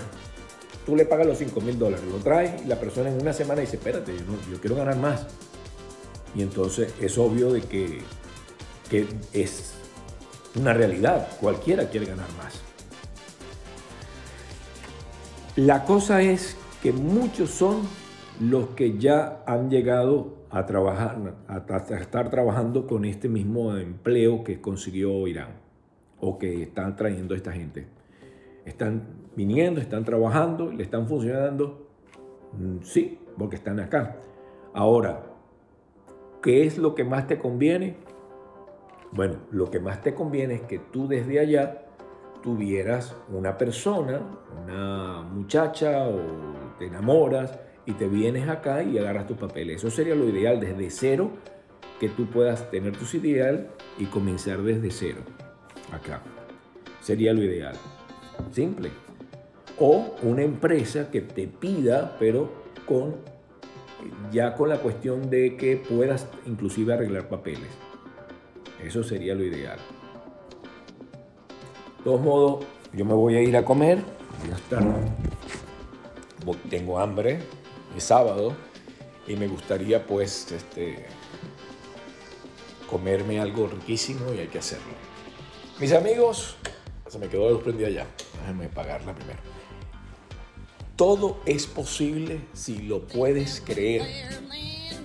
tú 0.84 0.94
le 0.96 1.06
pagas 1.06 1.26
los 1.26 1.38
5 1.38 1.60
mil 1.60 1.78
dólares, 1.78 2.04
lo 2.10 2.18
traes 2.18 2.60
y 2.62 2.68
la 2.68 2.78
persona 2.78 3.08
en 3.10 3.20
una 3.20 3.32
semana 3.32 3.60
dice, 3.62 3.76
espérate, 3.76 4.14
yo, 4.14 4.24
no- 4.24 4.50
yo 4.52 4.60
quiero 4.60 4.76
ganar 4.76 4.96
más. 4.96 5.26
Y 6.34 6.42
entonces 6.42 6.92
es 7.00 7.16
obvio 7.16 7.52
de 7.52 7.62
que 7.62 8.02
es 9.32 9.72
una 10.56 10.72
realidad. 10.74 11.28
Cualquiera 11.40 11.88
quiere 11.88 12.06
ganar 12.06 12.26
más. 12.36 12.54
La 15.56 15.84
cosa 15.84 16.20
es 16.20 16.56
que 16.82 16.92
muchos 16.92 17.50
son 17.50 17.82
los 18.40 18.70
que 18.70 18.98
ya 18.98 19.42
han 19.46 19.70
llegado 19.70 20.34
a 20.50 20.66
trabajar, 20.66 21.34
a, 21.48 21.76
estar 22.00 22.30
trabajando 22.30 22.86
con 22.86 23.04
este 23.04 23.28
mismo 23.28 23.76
empleo 23.76 24.44
que 24.44 24.60
consiguió 24.60 25.26
Irán 25.26 25.60
o 26.20 26.38
que 26.38 26.62
están 26.62 26.96
trayendo 26.96 27.34
esta 27.34 27.52
gente. 27.52 27.86
Están 28.64 29.02
viniendo, 29.36 29.80
están 29.80 30.04
trabajando, 30.04 30.70
le 30.70 30.82
están 30.82 31.06
funcionando. 31.06 31.88
Mm, 32.52 32.82
Sí, 32.82 33.18
porque 33.36 33.56
están 33.56 33.80
acá. 33.80 34.16
Ahora, 34.72 35.26
¿qué 36.42 36.64
es 36.64 36.78
lo 36.78 36.94
que 36.94 37.04
más 37.04 37.26
te 37.26 37.38
conviene? 37.38 37.96
Bueno, 39.12 39.36
lo 39.50 39.70
que 39.70 39.80
más 39.80 40.02
te 40.02 40.14
conviene 40.14 40.54
es 40.54 40.62
que 40.62 40.78
tú 40.78 41.06
desde 41.06 41.38
allá 41.40 41.86
tuvieras 42.42 43.16
una 43.32 43.56
persona, 43.56 44.20
una 44.64 45.22
muchacha 45.22 46.06
o 46.08 46.20
te 46.78 46.86
enamoras 46.86 47.58
y 47.86 47.92
te 47.92 48.08
vienes 48.08 48.48
acá 48.48 48.82
y 48.82 48.98
agarras 48.98 49.26
tus 49.26 49.36
papeles. 49.36 49.76
Eso 49.76 49.90
sería 49.90 50.14
lo 50.14 50.28
ideal 50.28 50.60
desde 50.60 50.90
cero, 50.90 51.30
que 52.00 52.08
tú 52.08 52.26
puedas 52.26 52.70
tener 52.70 52.96
tu 52.96 53.04
ideal 53.16 53.68
y 53.98 54.06
comenzar 54.06 54.62
desde 54.62 54.90
cero 54.90 55.20
acá. 55.92 56.22
Sería 57.00 57.32
lo 57.32 57.42
ideal. 57.42 57.76
Simple. 58.52 58.90
O 59.78 60.16
una 60.22 60.42
empresa 60.42 61.10
que 61.10 61.20
te 61.20 61.46
pida, 61.46 62.16
pero 62.18 62.64
con 62.86 63.16
ya 64.32 64.54
con 64.54 64.68
la 64.68 64.78
cuestión 64.78 65.30
de 65.30 65.56
que 65.56 65.76
puedas 65.76 66.28
inclusive 66.46 66.94
arreglar 66.94 67.28
papeles. 67.28 67.68
Eso 68.82 69.02
sería 69.02 69.34
lo 69.34 69.44
ideal. 69.44 69.78
De 71.98 72.04
todos 72.04 72.20
modos, 72.20 72.64
yo 72.92 73.04
me 73.04 73.14
voy 73.14 73.36
a 73.36 73.40
ir 73.40 73.56
a 73.56 73.64
comer. 73.64 73.98
Ya 74.48 74.56
está. 74.56 74.80
Tengo 76.68 76.98
hambre. 76.98 77.40
Sábado. 78.00 78.54
Y 79.26 79.36
me 79.36 79.48
gustaría 79.48 80.06
pues 80.06 80.52
este, 80.52 81.06
comerme 82.90 83.40
algo 83.40 83.66
riquísimo 83.66 84.32
y 84.34 84.40
hay 84.40 84.48
que 84.48 84.58
hacerlo. 84.58 84.92
Mis 85.80 85.92
amigos, 85.92 86.56
se 87.08 87.18
me 87.18 87.28
quedó 87.28 87.46
la 87.46 87.52
luz 87.52 87.62
prendida 87.62 87.88
ya. 87.88 88.06
Déjenme 88.40 88.68
pagarla 88.68 89.14
primero. 89.14 89.40
Todo 90.96 91.40
es 91.46 91.66
posible 91.66 92.40
si 92.52 92.82
lo 92.82 93.06
puedes 93.08 93.60
creer. 93.60 94.02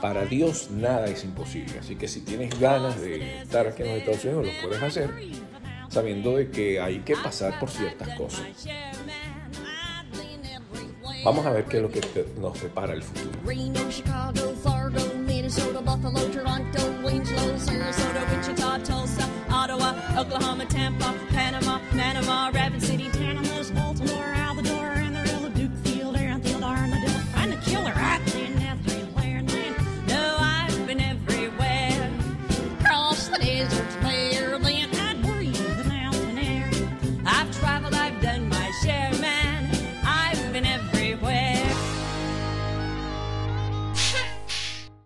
Para 0.01 0.25
Dios 0.25 0.69
nada 0.69 1.07
es 1.07 1.23
imposible. 1.23 1.79
Así 1.79 1.95
que 1.95 2.07
si 2.07 2.21
tienes 2.21 2.59
ganas 2.59 2.99
de 3.01 3.41
estar 3.41 3.67
aquí 3.67 3.83
en 3.83 3.89
los 3.89 3.97
Estados 3.97 4.25
Unidos, 4.25 4.47
lo 4.47 4.67
puedes 4.67 4.83
hacer 4.83 5.09
sabiendo 5.89 6.37
de 6.37 6.49
que 6.51 6.79
hay 6.79 6.99
que 6.99 7.15
pasar 7.15 7.59
por 7.59 7.69
ciertas 7.69 8.15
cosas. 8.17 8.45
Vamos 11.24 11.45
a 11.45 11.51
ver 11.51 11.65
qué 11.65 11.78
es 11.78 11.84
lo 11.84 11.91
que 11.91 12.01
nos 12.39 12.57
separa 12.57 12.93
el 12.93 13.03
futuro. 13.03 13.39
Oklahoma, 20.20 20.65
Tampa, 20.67 21.13
Panama, 21.32 22.51
Rapid 22.51 22.82
City, 22.82 23.09
Baltimore, 23.74 24.38